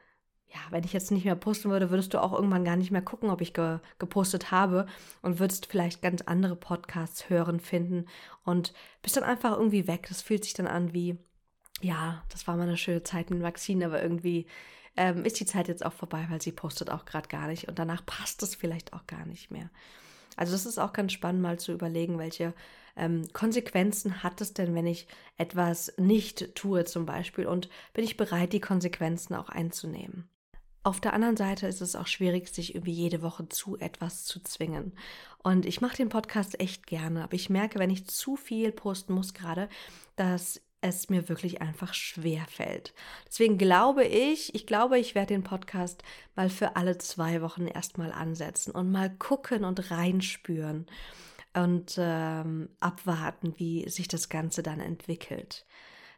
ja, 0.47 0.59
wenn 0.71 0.83
ich 0.83 0.93
jetzt 0.93 1.11
nicht 1.11 1.25
mehr 1.25 1.35
posten 1.35 1.69
würde, 1.69 1.91
würdest 1.91 2.13
du 2.13 2.21
auch 2.21 2.33
irgendwann 2.33 2.65
gar 2.65 2.75
nicht 2.75 2.89
mehr 2.89 3.03
gucken, 3.03 3.29
ob 3.29 3.39
ich 3.39 3.53
ge 3.53 3.79
gepostet 3.99 4.49
habe 4.49 4.87
und 5.21 5.39
würdest 5.39 5.67
vielleicht 5.67 6.01
ganz 6.01 6.23
andere 6.23 6.55
Podcasts 6.55 7.29
hören, 7.29 7.59
finden 7.59 8.07
und 8.43 8.73
bist 9.03 9.15
dann 9.15 9.23
einfach 9.23 9.51
irgendwie 9.55 9.87
weg. 9.87 10.07
Das 10.09 10.23
fühlt 10.23 10.43
sich 10.43 10.55
dann 10.55 10.65
an 10.65 10.91
wie, 10.91 11.19
ja, 11.81 12.24
das 12.29 12.48
war 12.48 12.55
mal 12.55 12.63
eine 12.63 12.77
schöne 12.77 13.03
Zeit 13.03 13.29
mit 13.29 13.41
Maxine, 13.41 13.86
aber 13.86 14.01
irgendwie 14.01 14.48
ähm, 14.98 15.24
ist 15.25 15.39
die 15.39 15.45
Zeit 15.45 15.67
jetzt 15.67 15.86
auch 15.86 15.93
vorbei, 15.93 16.25
weil 16.29 16.41
sie 16.41 16.51
postet 16.51 16.89
auch 16.89 17.05
gerade 17.05 17.29
gar 17.29 17.48
nicht 17.48 17.67
und 17.67 17.79
danach 17.79 18.05
passt 18.05 18.43
es 18.43 18.55
vielleicht 18.55 18.93
auch 18.93 19.07
gar 19.07 19.25
nicht 19.25 19.51
mehr. 19.51 19.69
Also 20.36 20.53
das 20.53 20.65
ist 20.65 20.77
auch 20.77 20.93
ganz 20.93 21.12
spannend, 21.12 21.41
mal 21.41 21.59
zu 21.59 21.71
überlegen, 21.71 22.17
welche 22.17 22.53
ähm, 22.95 23.27
Konsequenzen 23.33 24.24
hat 24.24 24.41
es 24.41 24.53
denn, 24.53 24.75
wenn 24.75 24.88
ich 24.88 25.07
etwas 25.38 25.93
nicht 25.98 26.55
tue 26.55 26.86
zum 26.86 27.05
Beispiel 27.05 27.45
und 27.45 27.69
bin 27.93 28.03
ich 28.03 28.17
bereit, 28.17 28.53
die 28.53 28.59
Konsequenzen 28.59 29.36
auch 29.36 29.50
einzunehmen. 29.50 30.29
Auf 30.83 31.01
der 31.01 31.13
anderen 31.13 31.36
Seite 31.36 31.67
ist 31.67 31.81
es 31.81 31.95
auch 31.95 32.07
schwierig, 32.07 32.48
sich 32.48 32.74
irgendwie 32.74 32.93
jede 32.93 33.21
Woche 33.21 33.50
zu 33.50 33.77
etwas 33.77 34.24
zu 34.24 34.41
zwingen. 34.41 34.93
Und 35.43 35.65
ich 35.65 35.81
mache 35.81 35.98
den 35.98 36.09
Podcast 36.09 36.59
echt 36.59 36.88
gerne, 36.88 37.24
aber 37.24 37.33
ich 37.33 37.50
merke, 37.50 37.79
wenn 37.79 37.89
ich 37.89 38.07
zu 38.07 38.38
viel 38.38 38.71
posten 38.71 39.13
muss 39.13 39.33
gerade, 39.33 39.67
dass 40.15 40.62
es 40.81 41.09
mir 41.09 41.27
wirklich 41.27 41.62
einfach 41.62 41.93
schwer 41.93 42.45
fällt. 42.50 42.93
Deswegen 43.27 43.57
glaube 43.57 44.05
ich, 44.05 44.55
ich 44.55 44.65
glaube, 44.65 44.98
ich 44.98 45.15
werde 45.15 45.33
den 45.33 45.43
Podcast 45.43 46.03
mal 46.36 46.50
für 46.50 46.75
alle 46.75 46.98
zwei 46.98 47.41
Wochen 47.41 47.67
erstmal 47.67 48.12
ansetzen 48.12 48.71
und 48.71 48.91
mal 48.91 49.09
gucken 49.09 49.65
und 49.65 49.91
reinspüren 49.91 50.88
und 51.53 51.95
ähm, 51.98 52.69
abwarten, 52.79 53.53
wie 53.57 53.89
sich 53.89 54.07
das 54.07 54.29
Ganze 54.29 54.63
dann 54.63 54.79
entwickelt. 54.79 55.65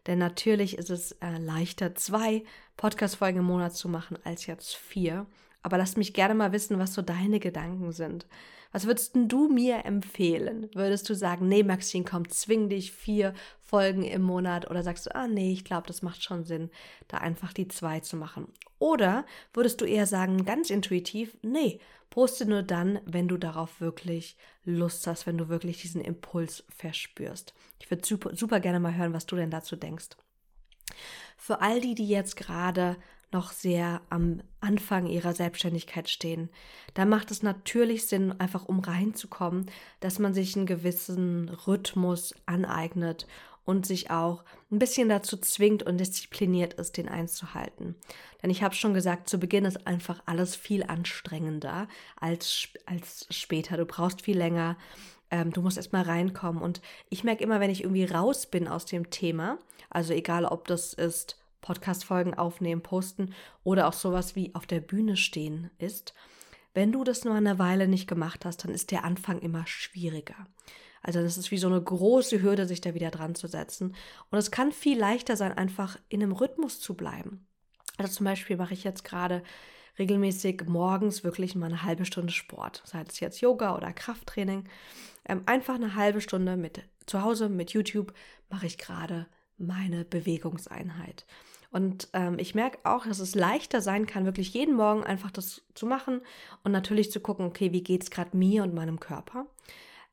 Denn 0.08 0.20
natürlich 0.20 0.78
ist 0.78 0.90
es 0.90 1.14
äh, 1.14 1.38
leichter, 1.38 1.96
zwei 1.96 2.44
Podcast-Folgen 2.78 3.40
im 3.40 3.46
Monat 3.46 3.76
zu 3.76 3.88
machen, 3.88 4.18
als 4.24 4.46
jetzt 4.46 4.76
vier. 4.76 5.28
Aber 5.64 5.78
lass 5.78 5.96
mich 5.96 6.14
gerne 6.14 6.34
mal 6.34 6.52
wissen, 6.52 6.80
was 6.80 6.94
so 6.94 7.02
deine 7.02 7.40
Gedanken 7.40 7.92
sind. 7.92 8.26
Was 8.72 8.86
würdest 8.86 9.12
du 9.16 9.50
mir 9.50 9.86
empfehlen? 9.86 10.70
Würdest 10.74 11.10
du 11.10 11.16
sagen, 11.16 11.48
nee, 11.48 11.64
Maxine, 11.64 12.06
komm, 12.06 12.30
zwing 12.30 12.70
dich 12.70 12.92
vier 12.92 13.34
Folgen 13.60 14.04
im 14.04 14.22
Monat? 14.22 14.70
Oder 14.70 14.84
sagst 14.84 15.06
du, 15.06 15.16
ah, 15.16 15.28
nee, 15.28 15.52
ich 15.52 15.66
glaube, 15.66 15.88
das 15.88 16.02
macht 16.02 16.24
schon 16.24 16.46
Sinn, 16.46 16.70
da 17.08 17.18
einfach 17.18 17.54
die 17.54 17.68
zwei 17.68 18.00
zu 18.00 18.16
machen? 18.16 18.48
Oder 18.80 19.26
würdest 19.54 19.82
du 19.82 19.86
eher 19.86 20.08
sagen, 20.08 20.46
ganz 20.46 20.70
intuitiv, 20.70 21.38
nee, 21.42 21.80
poste 22.10 22.46
nur 22.46 22.64
dann, 22.64 23.00
wenn 23.06 23.28
du 23.28 23.38
darauf 23.38 23.82
wirklich 23.82 24.38
Lust 24.64 25.08
hast, 25.08 25.28
wenn 25.28 25.38
du 25.38 25.50
wirklich 25.50 25.82
diesen 25.82 26.02
Impuls 26.02 26.64
verspürst. 26.70 27.54
Ich 27.80 27.90
würde 27.90 28.06
super, 28.06 28.36
super 28.36 28.60
gerne 28.60 28.80
mal 28.80 28.96
hören, 28.96 29.14
was 29.14 29.26
du 29.26 29.36
denn 29.36 29.52
dazu 29.52 29.76
denkst. 29.76 30.10
Für 31.38 31.62
all 31.62 31.82
die, 31.82 31.96
die 31.96 32.08
jetzt 32.08 32.36
gerade 32.36 32.98
noch 33.32 33.52
sehr 33.52 34.02
am 34.10 34.42
Anfang 34.60 35.08
ihrer 35.08 35.34
Selbstständigkeit 35.34 36.10
stehen. 36.10 36.50
Da 36.94 37.06
macht 37.06 37.32
es 37.32 37.44
natürlich 37.44 38.06
Sinn, 38.06 38.34
einfach 38.40 38.66
um 38.66 38.80
reinzukommen, 38.80 39.70
dass 40.02 40.20
man 40.20 40.34
sich 40.34 40.56
einen 40.56 40.66
gewissen 40.66 41.50
Rhythmus 41.50 42.36
aneignet 42.46 43.28
und 43.64 43.86
sich 43.86 44.12
auch 44.12 44.44
ein 44.72 44.80
bisschen 44.80 45.08
dazu 45.08 45.38
zwingt 45.38 45.84
und 45.84 45.98
diszipliniert 45.98 46.74
ist, 46.74 46.98
den 46.98 47.08
einzuhalten. 47.08 47.96
Denn 48.42 48.50
ich 48.50 48.64
habe 48.64 48.76
schon 48.76 48.94
gesagt, 48.94 49.30
zu 49.30 49.40
Beginn 49.40 49.66
ist 49.66 49.88
einfach 49.88 50.22
alles 50.26 50.56
viel 50.56 50.84
anstrengender 50.84 51.88
als, 52.20 52.70
als 52.86 53.28
später. 53.30 53.78
Du 53.78 53.86
brauchst 53.86 54.24
viel 54.24 54.38
länger. 54.38 54.78
Ähm, 55.32 55.52
du 55.52 55.62
musst 55.62 55.78
erstmal 55.78 56.04
reinkommen. 56.04 56.62
Und 56.62 56.82
ich 57.10 57.24
merke 57.24 57.44
immer, 57.44 57.60
wenn 57.60 57.72
ich 57.72 57.84
irgendwie 57.84 58.06
raus 58.06 58.46
bin 58.46 58.68
aus 58.68 58.86
dem 58.86 59.10
Thema, 59.10 59.58
also 59.90 60.14
egal 60.14 60.46
ob 60.46 60.68
das 60.68 60.94
ist 60.94 61.38
Podcast-Folgen 61.62 62.34
aufnehmen, 62.34 62.82
posten 62.82 63.34
oder 63.64 63.88
auch 63.88 63.94
sowas 63.94 64.36
wie 64.36 64.54
auf 64.56 64.66
der 64.66 64.82
Bühne 64.82 65.16
stehen 65.16 65.72
ist. 65.78 66.14
Wenn 66.74 66.92
du 66.92 67.04
das 67.04 67.26
nur 67.26 67.36
eine 67.36 67.60
Weile 67.60 67.88
nicht 67.88 68.08
gemacht 68.08 68.46
hast, 68.46 68.64
dann 68.64 68.72
ist 68.72 68.92
der 68.92 69.04
Anfang 69.04 69.40
immer 69.40 69.66
schwieriger. 69.68 70.48
Also 71.04 71.22
das 71.22 71.38
ist 71.38 71.52
wie 71.52 71.58
so 71.58 71.68
eine 71.68 71.82
große 71.82 72.42
Hürde, 72.42 72.66
sich 72.66 72.82
da 72.82 72.94
wieder 72.94 73.10
dran 73.10 73.36
zu 73.36 73.48
setzen. 73.48 73.96
Und 74.30 74.38
es 74.38 74.52
kann 74.52 74.72
viel 74.72 75.00
leichter 75.00 75.36
sein, 75.36 75.52
einfach 75.52 75.98
in 76.10 76.22
einem 76.22 76.32
Rhythmus 76.32 76.80
zu 76.80 76.96
bleiben. 76.96 77.48
Also 77.98 78.14
zum 78.14 78.26
Beispiel 78.26 78.58
mache 78.58 78.74
ich 78.74 78.84
jetzt 78.84 79.04
gerade 79.04 79.44
regelmäßig 80.02 80.64
morgens 80.68 81.24
wirklich 81.24 81.56
mal 81.56 81.68
eine 81.68 81.84
halbe 81.84 82.06
Stunde 82.06 82.34
Sport, 82.34 82.82
sei 82.86 83.04
es 83.08 83.20
jetzt 83.20 83.40
Yoga 83.40 83.78
oder 83.78 83.94
Krafttraining. 83.94 84.64
Ähm, 85.26 85.44
einfach 85.46 85.76
eine 85.76 85.96
halbe 85.96 86.22
Stunde 86.22 86.58
mit 86.58 86.82
zu 87.06 87.22
Hause 87.22 87.50
mit 87.50 87.72
YouTube 87.72 88.14
mache 88.50 88.66
ich 88.66 88.78
gerade 88.78 89.28
meine 89.58 90.06
Bewegungseinheit. 90.06 91.26
Und 91.70 92.10
ähm, 92.14 92.38
ich 92.40 92.56
merke 92.56 92.80
auch, 92.84 93.06
dass 93.06 93.20
es 93.20 93.36
leichter 93.36 93.80
sein 93.80 94.08
kann, 94.08 94.26
wirklich 94.26 94.54
jeden 94.54 94.76
Morgen 94.76 95.04
einfach 95.04 95.32
das 95.32 95.62
zu 95.76 95.86
machen 95.86 96.22
und 96.64 96.72
natürlich 96.72 97.12
zu 97.12 97.20
gucken, 97.20 97.46
okay, 97.46 97.72
wie 97.72 97.84
geht 97.84 98.04
es 98.04 98.12
gerade 98.12 98.36
mir 98.36 98.64
und 98.64 98.74
meinem 98.74 99.00
Körper? 99.00 99.46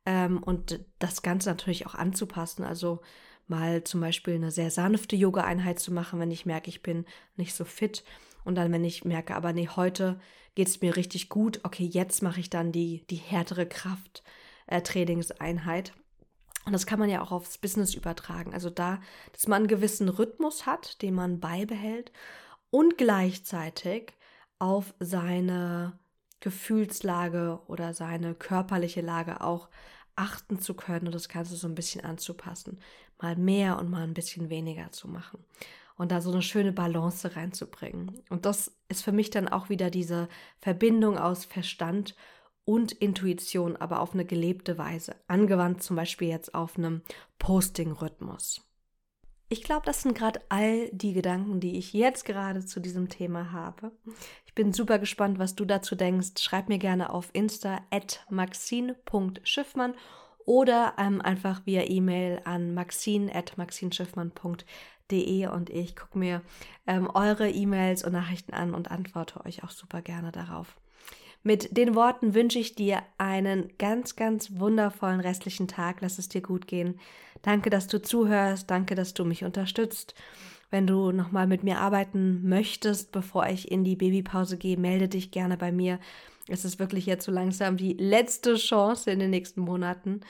Ähm, 0.06 0.42
und 0.42 0.80
das 0.98 1.22
Ganze 1.22 1.48
natürlich 1.48 1.86
auch 1.86 1.94
anzupassen. 1.94 2.62
Also 2.62 3.00
mal 3.48 3.82
zum 3.82 4.00
Beispiel 4.00 4.34
eine 4.34 4.50
sehr 4.50 4.70
sanfte 4.70 5.16
Yoga-Einheit 5.16 5.80
zu 5.80 5.92
machen, 5.92 6.20
wenn 6.20 6.30
ich 6.30 6.46
merke, 6.46 6.68
ich 6.68 6.82
bin 6.82 7.06
nicht 7.36 7.54
so 7.54 7.64
fit. 7.64 8.04
Und 8.48 8.54
dann, 8.54 8.72
wenn 8.72 8.82
ich 8.82 9.04
merke, 9.04 9.36
aber 9.36 9.52
nee, 9.52 9.68
heute 9.68 10.18
geht 10.54 10.68
es 10.68 10.80
mir 10.80 10.96
richtig 10.96 11.28
gut, 11.28 11.60
okay, 11.64 11.84
jetzt 11.84 12.22
mache 12.22 12.40
ich 12.40 12.48
dann 12.48 12.72
die, 12.72 13.06
die 13.10 13.16
härtere 13.16 13.66
Kraft-Trainingseinheit. 13.66 15.90
Äh, 15.90 15.92
und 16.64 16.72
das 16.72 16.86
kann 16.86 16.98
man 16.98 17.10
ja 17.10 17.20
auch 17.20 17.30
aufs 17.30 17.58
Business 17.58 17.92
übertragen. 17.92 18.54
Also 18.54 18.70
da, 18.70 19.02
dass 19.32 19.48
man 19.48 19.58
einen 19.58 19.68
gewissen 19.68 20.08
Rhythmus 20.08 20.64
hat, 20.64 21.02
den 21.02 21.12
man 21.12 21.40
beibehält 21.40 22.10
und 22.70 22.96
gleichzeitig 22.96 24.14
auf 24.58 24.94
seine 24.98 25.98
Gefühlslage 26.40 27.60
oder 27.66 27.92
seine 27.92 28.34
körperliche 28.34 29.02
Lage 29.02 29.42
auch 29.42 29.68
achten 30.16 30.58
zu 30.58 30.72
können 30.72 31.08
und 31.08 31.14
das 31.14 31.28
Ganze 31.28 31.54
so 31.54 31.68
ein 31.68 31.74
bisschen 31.74 32.02
anzupassen. 32.02 32.80
Mal 33.20 33.36
mehr 33.36 33.78
und 33.78 33.90
mal 33.90 34.04
ein 34.04 34.14
bisschen 34.14 34.48
weniger 34.48 34.90
zu 34.90 35.06
machen. 35.06 35.44
Und 35.98 36.12
da 36.12 36.20
so 36.20 36.32
eine 36.32 36.42
schöne 36.42 36.72
Balance 36.72 37.36
reinzubringen. 37.36 38.22
Und 38.30 38.46
das 38.46 38.72
ist 38.88 39.02
für 39.02 39.12
mich 39.12 39.30
dann 39.30 39.48
auch 39.48 39.68
wieder 39.68 39.90
diese 39.90 40.28
Verbindung 40.60 41.18
aus 41.18 41.44
Verstand 41.44 42.14
und 42.64 42.92
Intuition, 42.92 43.76
aber 43.76 44.00
auf 44.00 44.14
eine 44.14 44.24
gelebte 44.24 44.78
Weise, 44.78 45.16
angewandt 45.26 45.82
zum 45.82 45.96
Beispiel 45.96 46.28
jetzt 46.28 46.54
auf 46.54 46.78
einem 46.78 47.02
Posting-Rhythmus. 47.38 48.62
Ich 49.48 49.62
glaube, 49.62 49.86
das 49.86 50.02
sind 50.02 50.14
gerade 50.14 50.42
all 50.50 50.90
die 50.90 51.14
Gedanken, 51.14 51.60
die 51.60 51.78
ich 51.78 51.94
jetzt 51.94 52.26
gerade 52.26 52.64
zu 52.66 52.80
diesem 52.80 53.08
Thema 53.08 53.52
habe. 53.52 53.92
Ich 54.44 54.54
bin 54.54 54.74
super 54.74 54.98
gespannt, 54.98 55.38
was 55.38 55.54
du 55.54 55.64
dazu 55.64 55.94
denkst. 55.94 56.32
Schreib 56.38 56.68
mir 56.68 56.78
gerne 56.78 57.10
auf 57.10 57.30
Insta 57.32 57.80
at 57.90 58.26
maxine.schiffmann 58.28 59.94
oder 60.44 60.92
ähm, 60.98 61.22
einfach 61.22 61.64
via 61.64 61.88
E-Mail 61.88 62.42
an 62.44 62.74
maxine.maxinschiffmann.de 65.08 65.48
und 65.48 65.70
ich 65.70 65.96
gucke 65.96 66.18
mir 66.18 66.42
ähm, 66.86 67.08
eure 67.12 67.50
E-Mails 67.50 68.04
und 68.04 68.12
Nachrichten 68.12 68.52
an 68.52 68.74
und 68.74 68.90
antworte 68.90 69.44
euch 69.44 69.64
auch 69.64 69.70
super 69.70 70.02
gerne 70.02 70.32
darauf. 70.32 70.76
Mit 71.42 71.76
den 71.76 71.94
Worten 71.94 72.34
wünsche 72.34 72.58
ich 72.58 72.74
dir 72.74 73.02
einen 73.16 73.70
ganz, 73.78 74.16
ganz 74.16 74.58
wundervollen 74.58 75.20
restlichen 75.20 75.68
Tag. 75.68 76.00
Lass 76.00 76.18
es 76.18 76.28
dir 76.28 76.42
gut 76.42 76.66
gehen. 76.66 76.98
Danke, 77.42 77.70
dass 77.70 77.86
du 77.86 78.02
zuhörst. 78.02 78.68
Danke, 78.70 78.94
dass 78.94 79.14
du 79.14 79.24
mich 79.24 79.44
unterstützt. 79.44 80.14
Wenn 80.70 80.86
du 80.86 81.12
nochmal 81.12 81.46
mit 81.46 81.62
mir 81.62 81.78
arbeiten 81.78 82.46
möchtest, 82.46 83.12
bevor 83.12 83.46
ich 83.46 83.70
in 83.70 83.84
die 83.84 83.96
Babypause 83.96 84.58
gehe, 84.58 84.76
melde 84.76 85.08
dich 85.08 85.30
gerne 85.30 85.56
bei 85.56 85.72
mir. 85.72 85.98
Es 86.48 86.64
ist 86.64 86.78
wirklich 86.78 87.06
jetzt 87.06 87.24
so 87.24 87.32
langsam 87.32 87.76
die 87.76 87.92
letzte 87.92 88.56
Chance 88.56 89.10
in 89.10 89.18
den 89.18 89.30
nächsten 89.30 89.60
Monaten, 89.60 90.20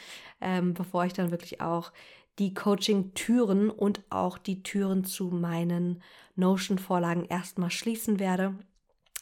ähm, 0.41 0.75
bevor 0.75 1.05
ich 1.07 1.13
dann 1.13 1.31
wirklich 1.31 1.61
auch 1.61 1.93
die 2.39 2.55
Coaching-Türen 2.55 3.71
und 3.71 4.03
auch 4.11 4.39
die 4.39 4.63
Türen 4.63 5.05
zu 5.05 5.27
meinen 5.27 6.03
Notion-Vorlagen 6.37 7.25
erstmal 7.25 7.71
schließen 7.71 8.19
werde. 8.21 8.55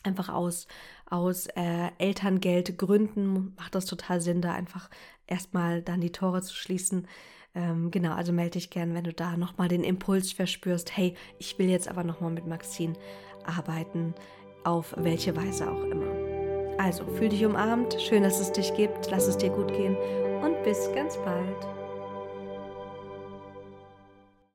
Einfach 0.03 0.29
aus, 0.29 0.67
aus 1.09 1.47
äh, 1.57 1.91
Elterngeldgründen 1.99 3.55
macht 3.57 3.75
das 3.75 3.87
total 3.87 4.21
Sinn, 4.21 4.43
da 4.43 4.53
einfach 4.53 4.91
erstmal 5.27 5.83
dann 5.83 6.01
die 6.01 6.13
Tore 6.13 6.43
zu 6.43 6.55
schließen. 6.55 7.09
Ähm, 7.55 7.91
genau, 7.91 8.13
also 8.13 8.33
melde 8.33 8.53
dich 8.53 8.71
gern, 8.71 8.95
wenn 8.95 9.05
du 9.05 9.13
da 9.13 9.37
nochmal 9.37 9.69
den 9.69 9.83
Impuls 9.83 10.33
verspürst, 10.33 10.97
hey, 10.97 11.15
ich 11.39 11.59
will 11.59 11.69
jetzt 11.69 11.89
aber 11.89 12.05
nochmal 12.05 12.31
mit 12.31 12.47
Maxine 12.47 12.95
arbeiten, 13.45 14.15
auf 14.65 14.95
welche 14.99 15.35
Weise 15.35 15.71
auch 15.71 15.83
immer. 15.85 16.37
Also, 16.79 17.07
fühl 17.07 17.31
dich 17.31 17.45
umarmt, 17.45 17.97
schön, 18.01 18.23
dass 18.23 18.39
es 18.39 18.53
dich 18.53 18.75
gibt, 18.75 19.11
lass 19.11 19.27
es 19.27 19.39
dir 19.39 19.51
gut 19.51 19.69
gehen 19.69 19.97
und 20.43 20.63
bis 20.63 20.91
ganz 20.93 21.17
bald. 21.17 21.86